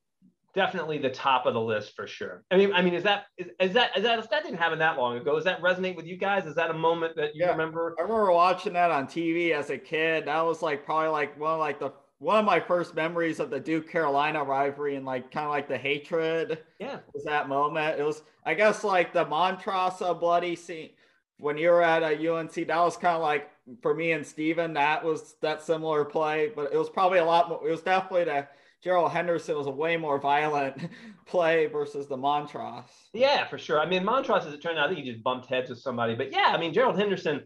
[0.54, 2.44] definitely the top of the list for sure.
[2.52, 4.98] I mean, I mean, is that is, is that is that that didn't happen that
[4.98, 5.36] long ago?
[5.36, 6.46] Does that resonate with you guys?
[6.46, 7.96] Is that a moment that you yeah, remember?
[7.98, 10.26] I remember watching that on TV as a kid.
[10.26, 13.50] That was like probably like one of like the one of my first memories of
[13.50, 16.60] the Duke Carolina rivalry and like kind of like the hatred.
[16.80, 17.00] Yeah.
[17.14, 18.00] Was that moment.
[18.00, 20.92] It was, I guess, like the Montross bloody scene
[21.38, 22.54] when you were at a UNC.
[22.54, 23.50] That was kind of like
[23.82, 27.50] for me and Steven, that was that similar play, but it was probably a lot
[27.50, 27.68] more.
[27.68, 28.48] It was definitely the
[28.84, 30.90] Gerald Henderson was a way more violent
[31.26, 32.86] play versus the Montross.
[33.14, 33.80] Yeah, for sure.
[33.80, 36.16] I mean, Montross, as it turned out, I think he just bumped heads with somebody.
[36.16, 37.44] But yeah, I mean, Gerald Henderson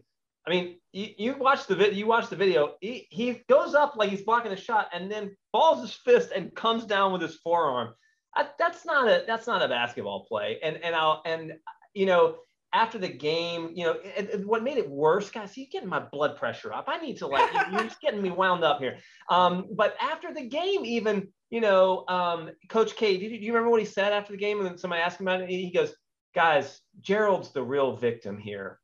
[0.48, 1.94] I mean, you, you watch the video.
[1.94, 2.72] You watch the video.
[2.80, 6.54] He, he goes up like he's blocking a shot, and then balls his fist and
[6.54, 7.92] comes down with his forearm.
[8.34, 10.58] I, that's not a that's not a basketball play.
[10.62, 11.52] And and I'll and
[11.92, 12.36] you know
[12.72, 15.54] after the game, you know and, and what made it worse, guys.
[15.54, 16.86] You getting my blood pressure up.
[16.88, 18.96] I need to like you're just getting me wound up here.
[19.28, 23.52] Um, but after the game, even you know, um, Coach K, do you, do you
[23.52, 24.60] remember what he said after the game?
[24.60, 25.50] And then somebody asked him about it.
[25.50, 25.92] He goes,
[26.34, 28.78] "Guys, Gerald's the real victim here."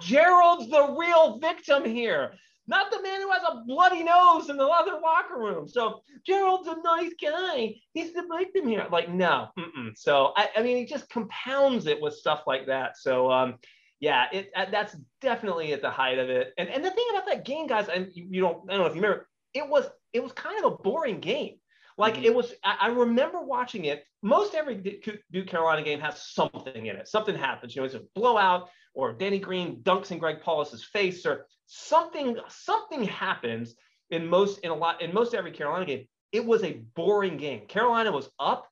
[0.00, 2.34] Gerald's the real victim here,
[2.66, 5.68] not the man who has a bloody nose in the other locker room.
[5.68, 7.74] So Gerald's a nice guy.
[7.92, 8.86] He's the victim here.
[8.90, 9.48] Like, no.
[9.58, 9.96] Mm-mm.
[9.96, 12.96] So, I, I, mean, he just compounds it with stuff like that.
[12.98, 13.56] So, um,
[14.00, 16.52] yeah, it uh, that's definitely at the height of it.
[16.58, 18.86] And and the thing about that game, guys, and you, you don't, I don't know
[18.86, 21.56] if you remember, it was it was kind of a boring game.
[21.98, 22.24] Like mm-hmm.
[22.24, 24.04] it was, I, I, remember watching it.
[24.22, 25.00] Most every
[25.32, 27.08] Duke Carolina game has something in it.
[27.08, 27.74] Something happens.
[27.74, 32.36] You know, it's a blowout, or Danny Green dunks in Greg Paulus's face, or something.
[32.48, 33.76] Something happens
[34.10, 36.06] in most in a lot in most every Carolina game.
[36.32, 37.66] It was a boring game.
[37.66, 38.68] Carolina was up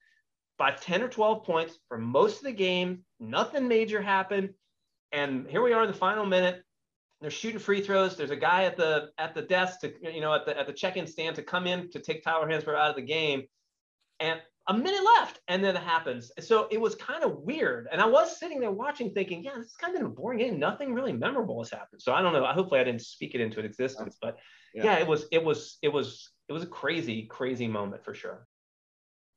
[0.58, 3.04] by 10 or 12 points for most of the game.
[3.20, 4.50] Nothing major happened.
[5.12, 6.62] And here we are in the final minute.
[7.20, 8.16] They're shooting free throws.
[8.16, 10.72] There's a guy at the at the desk to you know at the at the
[10.72, 13.44] check-in stand to come in to take Tyler Hansbrough out of the game,
[14.20, 16.32] and a minute left, and then it happens.
[16.40, 17.86] So it was kind of weird.
[17.92, 20.58] And I was sitting there watching, thinking, yeah, this is kind of a boring game.
[20.58, 22.00] Nothing really memorable has happened.
[22.00, 22.44] So I don't know.
[22.46, 24.38] Hopefully, I didn't speak it into existence, but
[24.74, 28.14] yeah, yeah it was it was it was it was a crazy crazy moment for
[28.14, 28.46] sure.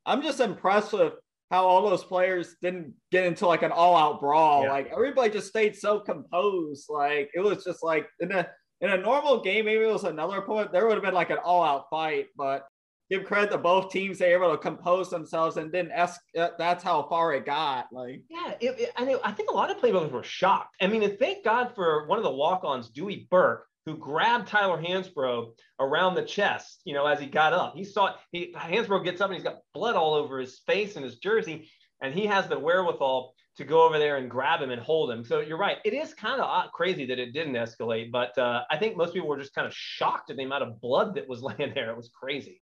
[0.06, 1.14] I'm just impressed with
[1.52, 4.64] how all those players didn't get into like an all-out brawl.
[4.64, 4.72] Yeah.
[4.72, 6.88] Like everybody just stayed so composed.
[6.90, 8.48] Like it was just like in a
[8.80, 10.72] in a normal game, maybe it was another point.
[10.72, 12.66] There would have been like an all-out fight, but
[13.10, 14.20] give credit to both teams.
[14.20, 16.20] They were able to compose themselves and didn't ask.
[16.38, 17.88] Uh, that's how far it got.
[17.91, 20.76] Like yeah, it, it, it, I think a lot of playmakers were shocked.
[20.82, 25.53] I mean, thank God for one of the walk-ons, Dewey Burke, who grabbed Tyler Hansbrough
[25.80, 27.74] around the chest, you know, as he got up.
[27.76, 31.05] He saw he Hansbrough gets up and he's got blood all over his face and
[31.05, 31.70] his jersey,
[32.01, 35.24] and he has the wherewithal to go over there and grab him and hold him.
[35.26, 35.78] So you're right.
[35.84, 39.28] It is kind of crazy that it didn't escalate, but uh, I think most people
[39.28, 41.89] were just kind of shocked at the amount of blood that was laying there.
[41.89, 42.62] It was crazy.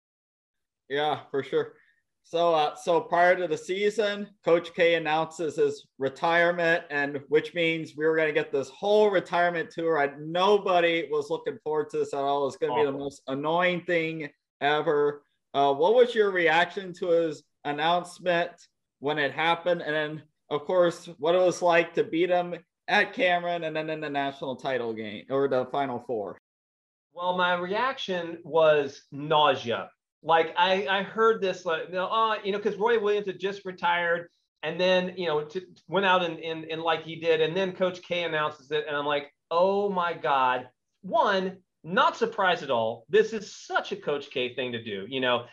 [0.89, 1.73] Yeah, for sure.
[2.27, 7.93] So, uh, so prior to the season, Coach K announces his retirement, and which means
[7.95, 9.99] we were going to get this whole retirement tour.
[9.99, 12.47] I, nobody was looking forward to this at all.
[12.47, 14.29] It's going to be the most annoying thing
[14.59, 15.23] ever.
[15.53, 18.51] Uh, what was your reaction to his announcement
[18.99, 19.83] when it happened?
[19.83, 22.55] And then, of course, what it was like to beat him
[22.87, 26.39] at Cameron and then in the national title game or the Final Four?
[27.13, 29.89] Well, my reaction was nausea
[30.25, 33.39] like I, I heard this like you know, oh, you know, because Roy Williams had
[33.39, 34.27] just retired
[34.63, 35.47] and then you know
[35.87, 38.97] went out and, and and like he did, and then Coach K announces it, and
[38.97, 40.67] I'm like, oh my God.
[41.03, 43.05] One, not surprised at all.
[43.07, 45.45] This is such a Coach K thing to do, you know.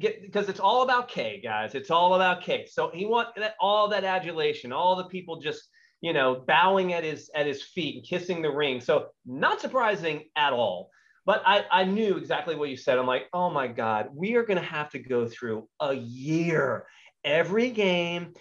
[0.00, 1.76] Because it's all about K, guys.
[1.76, 2.66] It's all about K.
[2.68, 5.68] So he want that all that adulation, all the people just
[6.00, 8.80] you know bowing at his at his feet and kissing the ring.
[8.80, 10.90] So not surprising at all.
[11.28, 12.98] But I, I knew exactly what you said.
[12.98, 16.86] I'm like, oh my God, we are going to have to go through a year
[17.22, 18.32] every game.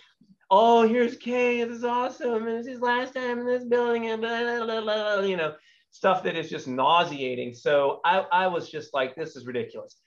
[0.49, 1.65] Oh, here's K.
[1.65, 2.47] This is awesome.
[2.47, 4.07] And it's his last time in this building.
[4.07, 5.55] And blah, blah, blah, you know,
[5.91, 7.53] stuff that is just nauseating.
[7.53, 9.97] So I, I was just like, this is ridiculous.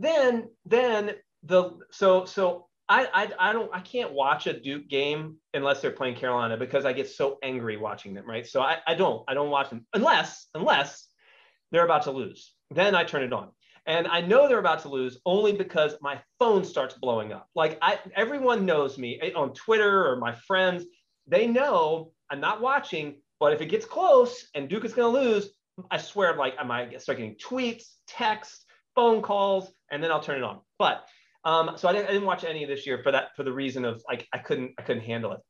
[0.00, 1.12] Then, then
[1.44, 5.92] the, so, so I, I, I don't, I can't watch a Duke game unless they're
[5.92, 8.28] playing Carolina because I get so angry watching them.
[8.28, 8.44] Right.
[8.44, 11.06] So I, I don't, I don't watch them unless, unless
[11.70, 12.52] they're about to lose.
[12.70, 13.50] Then I turn it on.
[13.86, 17.48] And I know they're about to lose only because my phone starts blowing up.
[17.54, 20.84] Like I, everyone knows me eh, on Twitter or my friends,
[21.26, 25.20] they know I'm not watching, but if it gets close and Duke is going to
[25.20, 25.50] lose,
[25.90, 30.38] I swear, like I might start getting tweets, texts, phone calls, and then I'll turn
[30.38, 30.60] it on.
[30.78, 31.04] But
[31.44, 33.52] um, so I didn't, I didn't watch any of this year for that for the
[33.52, 35.40] reason of like I couldn't I couldn't handle it.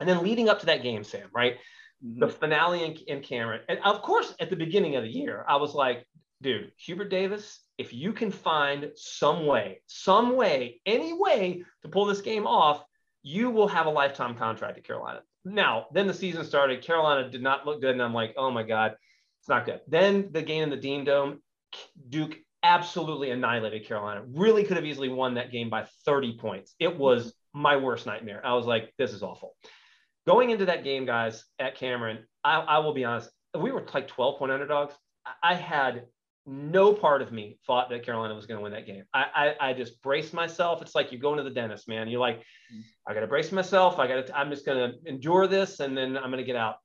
[0.00, 1.56] And then leading up to that game, Sam, right?
[2.04, 2.20] Mm-hmm.
[2.20, 3.60] the finale in, in Cameron.
[3.68, 6.06] And of course, at the beginning of the year, I was like,
[6.42, 12.06] dude, Hubert Davis, if you can find some way, some way, any way to pull
[12.06, 12.84] this game off,
[13.22, 15.20] you will have a lifetime contract at Carolina.
[15.44, 16.82] Now, then the season started.
[16.82, 17.92] Carolina did not look good.
[17.92, 18.94] And I'm like, oh my God,
[19.40, 19.80] it's not good.
[19.88, 21.40] Then the game in the Dean Dome,
[22.08, 24.24] Duke absolutely annihilated Carolina.
[24.26, 26.74] Really could have easily won that game by 30 points.
[26.78, 28.44] It was my worst nightmare.
[28.44, 29.54] I was like, this is awful
[30.26, 34.08] going into that game, guys, at Cameron, I, I will be honest, we were like
[34.08, 34.94] 12 point underdogs.
[35.42, 36.04] I had
[36.46, 39.04] no part of me thought that Carolina was going to win that game.
[39.12, 40.80] I, I, I just braced myself.
[40.80, 42.08] It's like you're going to the dentist, man.
[42.08, 42.42] You're like,
[43.06, 43.98] I got to brace myself.
[43.98, 46.56] I got to, I'm just going to endure this and then I'm going to get
[46.56, 46.76] out.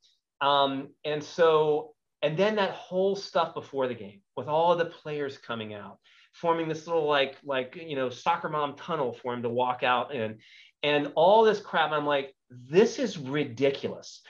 [0.41, 5.37] Um, and so, and then that whole stuff before the game with all the players
[5.37, 5.97] coming out,
[6.33, 10.13] forming this little like, like, you know, soccer mom tunnel for him to walk out
[10.13, 10.39] in
[10.81, 11.91] and all this crap.
[11.91, 14.21] I'm like, this is ridiculous.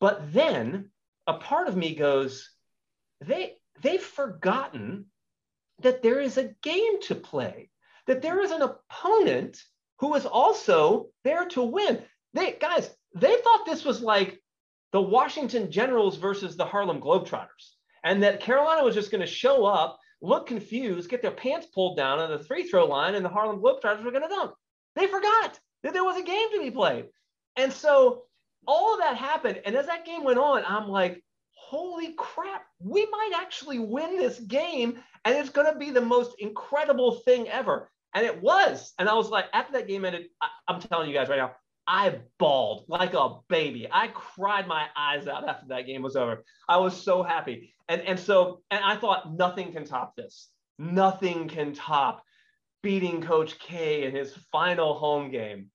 [0.00, 0.90] But then
[1.26, 2.50] a part of me goes,
[3.20, 5.06] they they've forgotten
[5.80, 7.70] that there is a game to play,
[8.06, 9.62] that there is an opponent
[9.98, 12.02] who is also there to win.
[12.32, 14.40] They guys, they thought this was like
[14.92, 19.66] the Washington Generals versus the Harlem Globetrotters, and that Carolina was just going to show
[19.66, 23.28] up, look confused, get their pants pulled down on the free throw line, and the
[23.28, 24.52] Harlem Globetrotters were going to dunk.
[24.96, 27.06] They forgot that there was a game to be played.
[27.56, 28.22] And so
[28.66, 29.60] all of that happened.
[29.64, 31.22] And as that game went on, I'm like,
[31.52, 34.98] holy crap, we might actually win this game.
[35.24, 37.90] And it's going to be the most incredible thing ever.
[38.14, 38.92] And it was.
[38.98, 41.52] And I was like, after that game ended, I, I'm telling you guys right now,
[41.86, 43.88] I bawled like a baby.
[43.90, 46.44] I cried my eyes out after that game was over.
[46.68, 47.74] I was so happy.
[47.88, 50.48] And, and so, and I thought nothing can top this.
[50.78, 52.22] Nothing can top
[52.82, 55.70] beating Coach K in his final home game.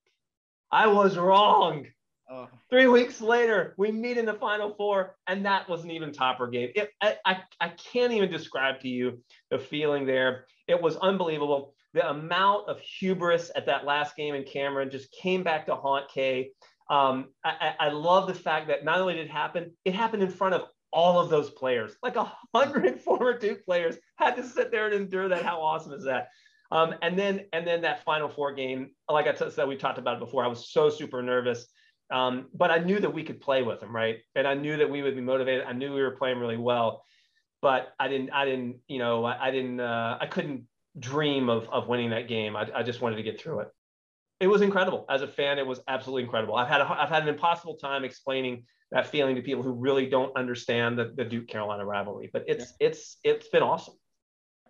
[0.71, 1.85] I was wrong.
[2.29, 2.47] Oh.
[2.69, 6.47] Three weeks later, we meet in the final four, and that was an even topper
[6.47, 6.71] game.
[6.75, 10.45] It, I, I, I can't even describe to you the feeling there.
[10.67, 11.75] It was unbelievable.
[11.93, 16.09] The amount of hubris at that last game in Cameron just came back to haunt
[16.09, 16.49] K.
[16.89, 20.29] Um, I, I love the fact that not only did it happen, it happened in
[20.29, 21.95] front of all of those players.
[22.01, 25.43] Like a hundred former Duke players had to sit there and endure that.
[25.43, 26.29] How awesome is that?
[26.75, 29.97] Um, and then and then that Final Four game, like I t- said, we talked
[29.97, 30.43] about it before.
[30.43, 31.67] I was so super nervous,
[32.11, 34.17] um, but I knew that we could play with them, right?
[34.35, 35.63] And I knew that we would be motivated.
[35.65, 37.05] I knew we were playing really well,
[37.61, 38.31] but I didn't.
[38.31, 38.79] I didn't.
[38.89, 39.79] You know, I, I didn't.
[39.79, 40.65] Uh, I couldn't
[40.99, 42.57] dream of of winning that game.
[42.57, 43.69] I, I just wanted to get through it.
[44.41, 45.05] It was incredible.
[45.09, 46.55] As a fan, it was absolutely incredible.
[46.55, 50.07] I've had a, I've had an impossible time explaining that feeling to people who really
[50.07, 52.29] don't understand the, the Duke Carolina rivalry.
[52.33, 52.87] But it's yeah.
[52.87, 53.93] it's it's been awesome.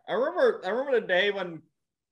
[0.07, 1.63] I remember I remember the day when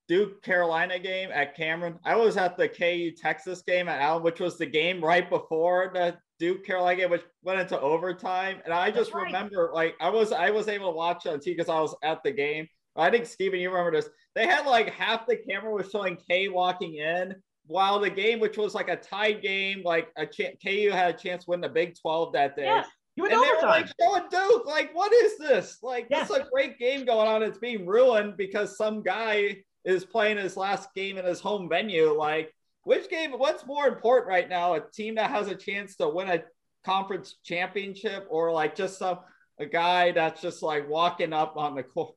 [0.07, 1.97] Duke Carolina game at Cameron.
[2.03, 5.91] I was at the KU Texas game at Allen, which was the game right before
[5.93, 8.61] the Duke Carolina game, which went into overtime.
[8.65, 9.25] And I just right.
[9.25, 12.21] remember, like, I was I was able to watch on TV because I was at
[12.23, 12.67] the game.
[12.95, 14.09] I think Steven, you remember this.
[14.35, 17.35] They had like half the camera was showing K walking in,
[17.65, 21.17] while the game, which was like a tied game, like a ch- KU had a
[21.17, 22.65] chance to win the Big 12 that day.
[22.65, 22.87] Yes.
[23.15, 25.77] You and they were like showing Duke, like, what is this?
[25.83, 27.43] Like, it's a great game going on.
[27.43, 32.13] It's being ruined because some guy is playing his last game in his home venue.
[32.17, 32.53] Like,
[32.83, 33.31] which game?
[33.31, 34.73] What's more important right now?
[34.73, 36.43] A team that has a chance to win a
[36.85, 39.19] conference championship, or like just some
[39.59, 42.15] a guy that's just like walking up on the court?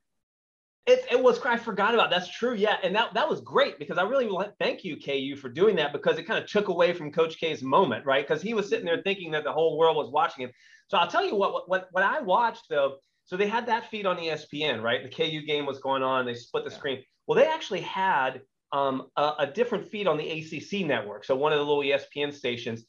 [0.87, 3.99] It, it was I forgot about that's true yeah and that that was great because
[3.99, 6.93] I really want thank you KU for doing that because it kind of took away
[6.93, 9.97] from Coach K's moment right because he was sitting there thinking that the whole world
[9.97, 10.53] was watching him
[10.87, 14.07] so I'll tell you what what what I watched though so they had that feed
[14.07, 17.49] on ESPN right the KU game was going on they split the screen well, they
[17.49, 21.65] actually had um, a, a, different feed on the ACC network, so one of the
[21.65, 22.85] little ESPN stations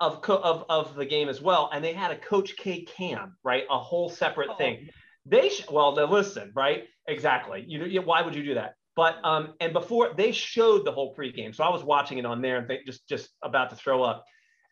[0.00, 3.36] of, co- of of the game as well, and they had a Coach K cam,
[3.44, 4.56] right, a whole separate oh.
[4.56, 4.88] thing.
[5.26, 7.64] They sh- well, they listen, right, exactly.
[7.66, 8.74] You, you why would you do that?
[8.96, 12.42] But um, and before they showed the whole pregame, so I was watching it on
[12.42, 14.24] there and th- just just about to throw up.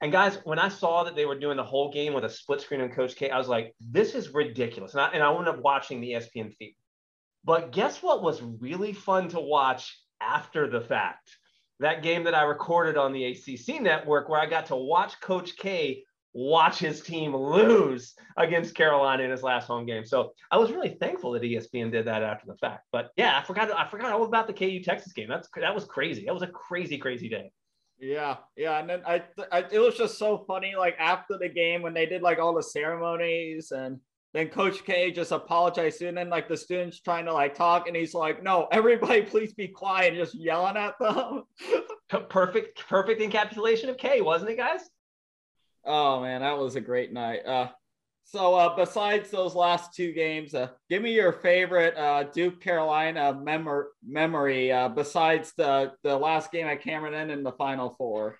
[0.02, 2.60] And guys, when I saw that they were doing the whole game with a split
[2.60, 4.94] screen on Coach K, I was like, this is ridiculous.
[4.94, 6.76] And I, and I ended up watching the ESPN feed.
[7.44, 11.30] But guess what was really fun to watch after the fact?
[11.78, 15.56] That game that I recorded on the ACC network where I got to watch Coach
[15.56, 20.04] K watch his team lose against Carolina in his last home game.
[20.04, 22.86] So I was really thankful that ESPN did that after the fact.
[22.90, 25.28] But yeah, I forgot I forgot all about the KU Texas game.
[25.28, 26.24] That's that was crazy.
[26.24, 27.52] That was a crazy crazy day.
[28.02, 29.22] Yeah, yeah, and then I,
[29.52, 32.52] I it was just so funny like after the game when they did like all
[32.52, 34.00] the ceremonies and
[34.34, 37.94] then Coach K just apologized, and then like the students trying to like talk, and
[37.94, 41.44] he's like, "No, everybody, please be quiet," and just yelling at them.
[42.28, 44.80] perfect, perfect encapsulation of K, wasn't it, guys?
[45.84, 47.44] Oh man, that was a great night.
[47.46, 47.68] Uh,
[48.24, 53.34] so uh, besides those last two games, uh, give me your favorite uh, Duke Carolina
[53.34, 54.72] mem- memory.
[54.72, 58.38] Uh, besides the the last game at Cameron in the Final Four.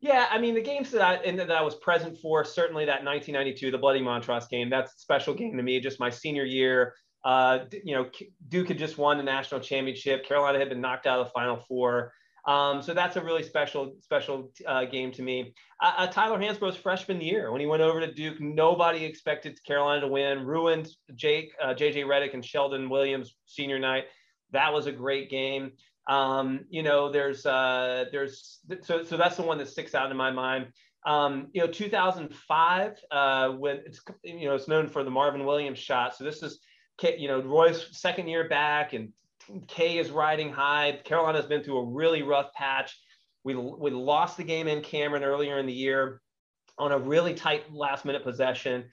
[0.00, 3.70] Yeah, I mean the games that I that I was present for, certainly that 1992,
[3.70, 4.70] the Bloody Montross game.
[4.70, 5.80] That's a special game to me.
[5.80, 6.94] Just my senior year.
[7.24, 8.08] Uh, you know,
[8.48, 10.24] Duke had just won the national championship.
[10.24, 12.12] Carolina had been knocked out of the Final Four.
[12.46, 15.52] Um, so that's a really special, special uh, game to me.
[15.82, 20.02] Uh, uh Tyler Hansbrough's freshman year, when he went over to Duke, nobody expected Carolina
[20.02, 20.46] to win.
[20.46, 24.04] Ruined Jake, uh, JJ Redick, and Sheldon Williams senior night.
[24.52, 25.72] That was a great game.
[26.08, 30.16] Um, you know, there's uh, there's so so that's the one that sticks out in
[30.16, 30.68] my mind.
[31.04, 35.78] Um, you know, 2005 uh, when it's you know it's known for the Marvin Williams
[35.78, 36.16] shot.
[36.16, 36.60] So this is
[37.02, 39.12] you know Roy's second year back, and
[39.68, 40.98] K is riding high.
[41.04, 42.98] Carolina's been through a really rough patch.
[43.44, 46.20] We we lost the game in Cameron earlier in the year
[46.78, 48.84] on a really tight last minute possession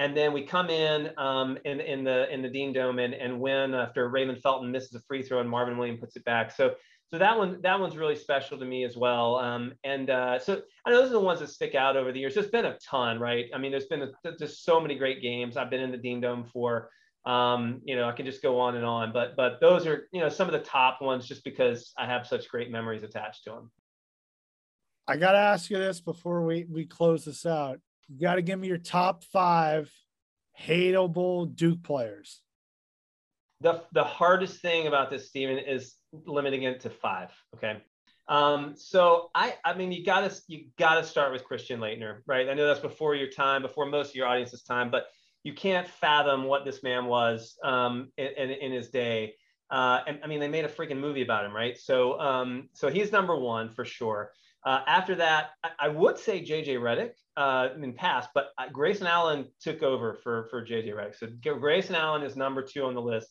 [0.00, 3.38] and then we come in um, in, in the in the Dean Dome and, and
[3.38, 6.50] win after Raymond Felton misses a free throw and Marvin Williams puts it back.
[6.50, 6.74] So
[7.08, 9.36] so that one that one's really special to me as well.
[9.36, 12.18] Um, and uh, so I know those are the ones that stick out over the
[12.18, 12.34] years.
[12.34, 13.44] There's been a ton, right?
[13.54, 15.58] I mean, there's been a, just so many great games.
[15.58, 16.88] I've been in the Dean Dome for.
[17.30, 20.20] Um, you know, I can just go on and on, but but those are you
[20.20, 23.50] know some of the top ones just because I have such great memories attached to
[23.50, 23.70] them.
[25.06, 27.78] I got to ask you this before we we close this out.
[28.08, 29.92] You got to give me your top five
[30.60, 32.42] hateable Duke players.
[33.60, 35.94] the the hardest thing about this, Steven, is
[36.26, 37.30] limiting it to five.
[37.54, 37.76] Okay.
[38.28, 42.48] Um, so I I mean you gotta you gotta start with Christian Laettner, right?
[42.48, 45.06] I know that's before your time, before most of your audience's time, but
[45.42, 49.34] you can't fathom what this man was um, in, in, in his day.
[49.70, 51.78] Uh, and I mean, they made a freaking movie about him, right?
[51.78, 54.32] So, um, so he's number one for sure.
[54.64, 59.06] Uh, after that, I, I, would say JJ Redick uh, in past, but uh, Grayson
[59.06, 61.16] Allen took over for for JJ Redick.
[61.16, 63.28] So Grayson Allen is number two on the list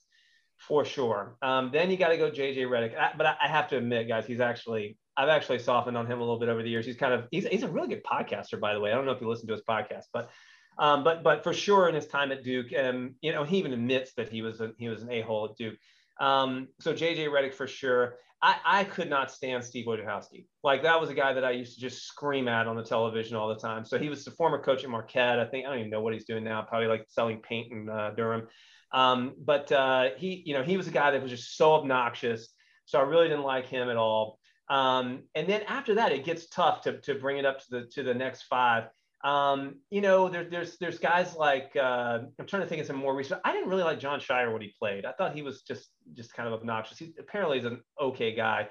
[0.57, 1.37] for sure.
[1.43, 2.97] Um, then you got to go JJ Redick.
[2.97, 6.17] I, but I, I, have to admit, guys, he's actually I've actually softened on him
[6.17, 6.85] a little bit over the years.
[6.85, 8.91] He's kind of he's he's a really good podcaster, by the way.
[8.91, 10.29] I don't know if you listen to his podcast, but
[10.77, 13.73] um, but but for sure in his time at Duke, um, you know, he even
[13.73, 15.75] admits that he was a, he was an a hole at Duke.
[16.19, 18.15] Um, so JJ Redick for sure.
[18.41, 20.45] I, I could not stand Steve Wojciechowski.
[20.63, 23.35] Like that was a guy that I used to just scream at on the television
[23.35, 23.83] all the time.
[23.83, 25.39] So he was the former coach at Marquette.
[25.39, 26.61] I think I don't even know what he's doing now.
[26.61, 28.47] Probably like selling paint in uh, Durham.
[28.93, 32.47] Um, but uh, he, you know, he was a guy that was just so obnoxious.
[32.85, 34.39] So I really didn't like him at all.
[34.69, 37.85] Um, and then after that, it gets tough to, to bring it up to the
[37.93, 38.85] to the next five.
[39.23, 42.95] Um, you know, there, there's there's guys like uh, I'm trying to think of some
[42.95, 43.41] more recent.
[43.43, 45.05] I didn't really like Jon Scheyer when he played.
[45.05, 46.97] I thought he was just just kind of obnoxious.
[46.97, 48.69] He apparently is an okay guy.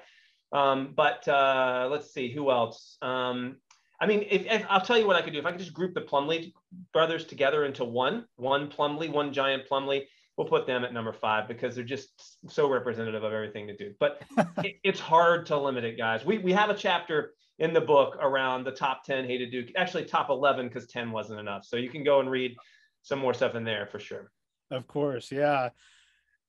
[0.51, 2.97] Um, but uh, let's see who else.
[3.01, 3.57] Um,
[4.01, 5.39] I mean, if, if, I'll tell you what I could do.
[5.39, 6.53] If I could just group the Plumlee
[6.93, 10.05] brothers together into one, one Plumlee, one giant Plumlee,
[10.39, 13.93] we'll put them at number five because they're just so representative of everything to do.
[13.99, 14.21] But
[14.63, 16.23] it, it's hard to limit it, guys.
[16.23, 20.05] We we have a chapter in the book around the top 10 hated Duke, actually
[20.05, 21.65] top 11 because 10 wasn't enough.
[21.65, 22.55] So you can go and read
[23.01, 24.31] some more stuff in there for sure.
[24.71, 25.29] Of course.
[25.29, 25.71] Yeah.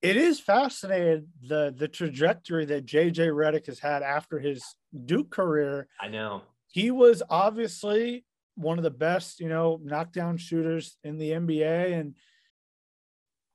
[0.01, 4.63] It is fascinating the the trajectory that JJ Redick has had after his
[5.05, 5.89] Duke career.
[5.99, 6.43] I know.
[6.67, 8.23] He was obviously
[8.55, 12.15] one of the best, you know, knockdown shooters in the NBA and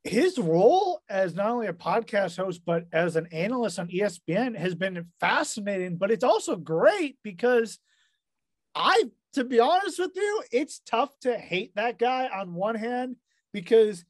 [0.09, 4.75] his role as not only a podcast host but as an analyst on ESPN has
[4.75, 7.79] been fascinating but it's also great because
[8.75, 9.05] I
[9.35, 13.17] to be honest with you it's tough to hate that guy on one hand
[13.53, 14.05] because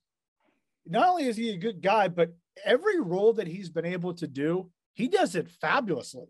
[0.87, 2.35] not only is he a good guy but
[2.65, 6.27] every role that he's been able to do he does it fabulously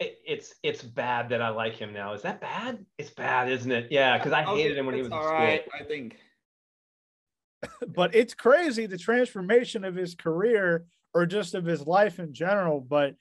[0.00, 2.12] it, it's it's bad that I like him now.
[2.12, 2.86] Is that bad?
[2.98, 3.88] It's bad, isn't it?
[3.90, 5.64] Yeah, because I hated him when he was all right.
[5.74, 6.16] I think
[7.88, 10.84] but it's crazy the transformation of his career
[11.14, 12.80] or just of his life in general.
[12.80, 13.14] But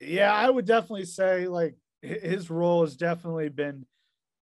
[0.00, 3.86] yeah, I would definitely say like his role has definitely been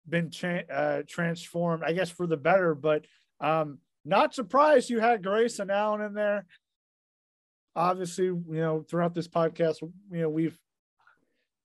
[0.08, 2.74] been cha- uh, transformed, I guess, for the better.
[2.74, 3.06] But
[3.40, 6.46] um, not surprised you had Grayson Allen in there.
[7.76, 10.58] Obviously, you know, throughout this podcast, you know, we've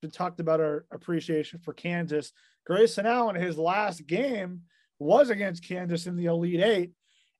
[0.03, 2.33] been talked about our appreciation for Kansas.
[2.65, 4.63] Grayson Allen, his last game
[4.99, 6.93] was against Kansas in the Elite Eight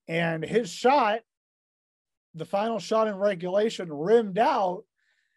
[0.07, 1.19] and his shot,
[2.33, 4.83] the final shot in regulation, rimmed out.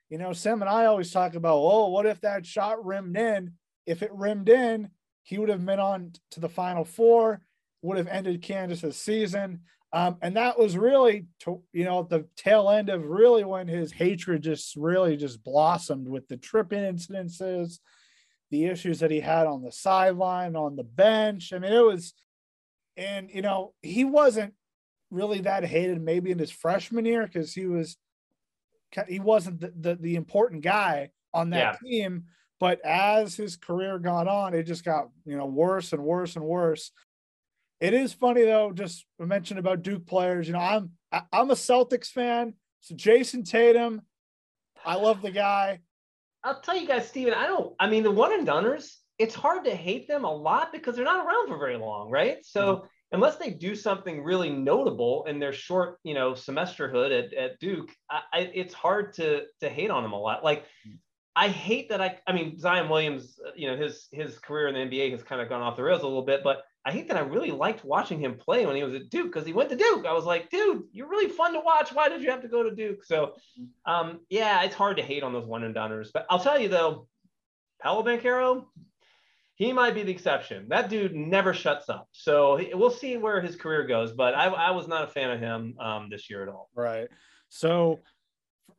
[0.08, 3.52] You know, Sam and I always talk about, oh, what if that shot rimmed in?
[3.86, 4.90] If it rimmed in,
[5.22, 7.40] he would have been on to the final four,
[7.82, 9.60] would have ended Kansas's season.
[9.92, 13.92] Um, and that was really, to, you know, the tail end of really when his
[13.92, 17.78] hatred just really just blossomed with the tripping incidences,
[18.50, 21.52] the issues that he had on the sideline, on the bench.
[21.52, 22.14] I mean, it was,
[22.96, 24.54] and you know, he wasn't
[25.10, 27.96] really that hated maybe in his freshman year because he was
[29.06, 31.88] he wasn't the, the, the important guy on that yeah.
[31.88, 32.24] team.
[32.58, 36.44] But as his career got on, it just got you know worse and worse and
[36.44, 36.92] worse.
[37.80, 40.46] It is funny though, just mention about Duke players.
[40.46, 44.02] You know, I'm I, I'm a Celtics fan, so Jayson Tatum,
[44.84, 45.80] I love the guy.
[46.44, 47.74] I'll tell you guys, Steven, I don't.
[47.80, 51.04] I mean, the one and doneers, it's hard to hate them a lot because they're
[51.04, 52.44] not around for very long, right?
[52.44, 52.76] So.
[52.76, 57.58] Mm-hmm unless they do something really notable in their short, you know, semesterhood at, at
[57.58, 60.44] Duke, I, I, it's hard to to hate on them a lot.
[60.44, 60.64] Like,
[61.34, 64.96] I hate that I, I mean, Zion Williams, you know, his his career in the
[64.96, 67.16] NBA has kind of gone off the rails a little bit, but I hate that
[67.16, 69.76] I really liked watching him play when he was at Duke because he went to
[69.76, 70.06] Duke.
[70.06, 71.92] I was like, dude, you're really fun to watch.
[71.92, 73.04] Why did you have to go to Duke?
[73.04, 73.34] So,
[73.84, 76.08] um, yeah, it's hard to hate on those one and doneers.
[76.12, 77.06] But I'll tell you though,
[77.82, 78.64] Paolo Banchero,
[79.60, 80.64] he might be the exception.
[80.68, 82.08] That dude never shuts up.
[82.12, 84.10] So we'll see where his career goes.
[84.10, 86.70] But I, I was not a fan of him um, this year at all.
[86.74, 87.08] Right.
[87.50, 87.98] So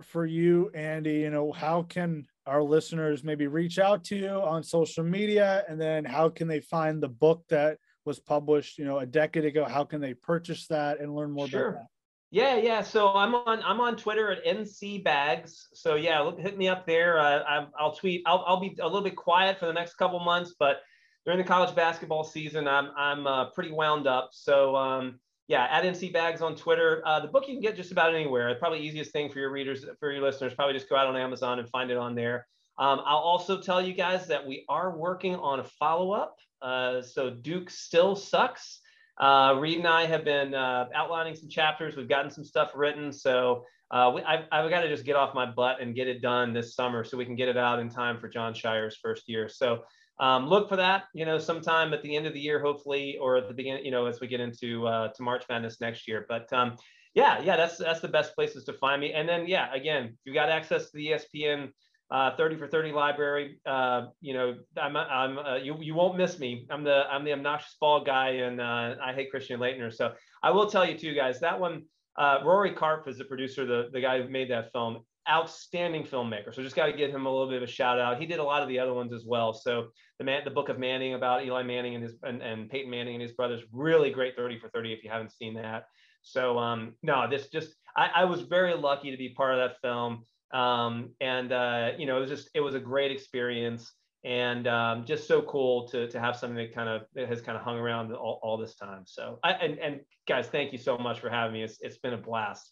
[0.02, 4.64] for you, Andy, you know, how can our listeners maybe reach out to you on
[4.64, 5.64] social media?
[5.70, 9.46] And then how can they find the book that was published, you know, a decade
[9.46, 9.66] ago?
[9.66, 11.70] How can they purchase that and learn more sure.
[11.70, 11.88] about that?
[12.32, 12.82] Yeah, yeah.
[12.82, 15.68] So I'm on I'm on Twitter at NC Bags.
[15.74, 17.20] So yeah, look, hit me up there.
[17.20, 18.24] Uh, I, will tweet.
[18.26, 20.78] I'll, I'll be a little bit quiet for the next couple months, but
[21.26, 24.30] during the college basketball season, I'm I'm uh, pretty wound up.
[24.32, 25.20] So um,
[25.50, 27.04] yeah, at NC Bags on Twitter.
[27.06, 28.56] Uh, the book you can get just about anywhere.
[28.56, 31.60] Probably easiest thing for your readers, for your listeners, probably just go out on Amazon
[31.60, 32.48] and find it on there.
[32.78, 36.38] Um, I'll also tell you guys that we are working on a follow up.
[36.62, 38.80] Uh, so Duke still sucks.
[39.20, 41.96] Uh, Reed and I have been uh, outlining some chapters.
[41.96, 43.12] We've gotten some stuff written.
[43.12, 46.22] So uh, we, I've, I've got to just get off my butt and get it
[46.22, 49.28] done this summer so we can get it out in time for Jon Scheyer's first
[49.28, 49.50] year.
[49.50, 49.84] So
[50.20, 53.38] um, look for that, you know, sometime at the end of the year, hopefully, or
[53.38, 56.26] at the beginning, you know, as we get into uh, to March Madness next year.
[56.30, 56.78] But um,
[57.16, 59.14] yeah, yeah, that's that's the best places to find me.
[59.14, 61.72] And then yeah, again, if you got access to the ESPN
[62.12, 66.40] uh, 30 for 30 library, uh, you know, I'm, I'm uh, you you won't miss
[66.40, 66.68] me.
[66.70, 69.94] I'm the I'm the obnoxious ball guy, and uh, I hate Christian Laettner.
[69.94, 71.84] So I will tell you too, guys, that one.
[72.18, 75.00] Uh, Rory Karpf is the producer, the, the guy who made that film
[75.30, 76.54] outstanding filmmaker.
[76.54, 78.20] So just got to give him a little bit of a shout out.
[78.20, 79.54] He did a lot of the other ones as well.
[79.54, 79.88] So
[80.18, 83.16] the man, the book of Manning about Eli Manning and his and, and Peyton Manning
[83.16, 85.86] and his brothers, really great 30 for 30 if you haven't seen that.
[86.24, 89.82] So um, no, this just I, I was very lucky to be part of that
[89.82, 90.26] film.
[90.54, 93.92] Um, and uh, you know, it was just it was a great experience
[94.24, 97.58] and um, just so cool to to have something that kind of that has kind
[97.58, 99.04] of hung around all, all this time.
[99.06, 101.64] So I and, and guys, thank you so much for having me.
[101.64, 102.72] It's it's been a blast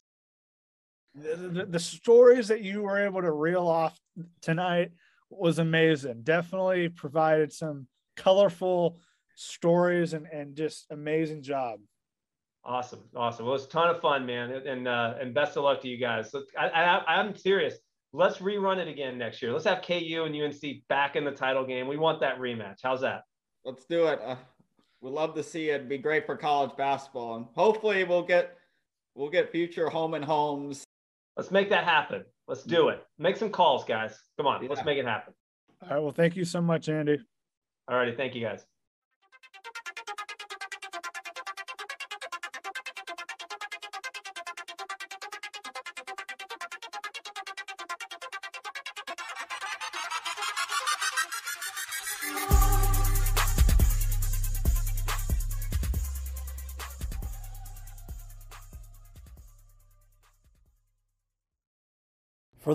[1.16, 4.00] the, the, stories that you were able to reel off
[4.42, 4.92] tonight
[5.30, 6.22] was amazing.
[6.24, 9.00] Definitely provided some colorful
[9.36, 11.80] stories and, and just amazing job.
[12.64, 13.45] Awesome, awesome.
[13.45, 15.88] Well, it was a ton of fun, man, and uh, and best of luck to
[15.88, 16.30] you guys.
[16.32, 17.76] So I, I, I'm serious.
[18.12, 19.53] Let's rerun it again next year.
[19.53, 21.88] Let's have KU and UNC back in the title game.
[21.88, 22.80] We want that rematch.
[22.84, 23.22] How's that?
[23.64, 24.20] Let's do it.
[24.24, 24.36] Uh,
[25.01, 25.76] we'd love to see it.
[25.76, 28.57] It'd be great for college basketball, and hopefully we'll get
[29.16, 30.84] we'll get future home and homes
[31.39, 32.26] Let's make that happen.
[32.49, 33.01] Let's do it.
[33.18, 34.14] Make some calls, guys.
[34.36, 34.68] Come on, yeah.
[34.68, 35.34] let's make it happen.
[35.82, 36.03] All right.
[36.03, 37.18] Well, thank you so much, Andy.
[37.88, 38.14] All righty.
[38.14, 38.66] Thank you, guys.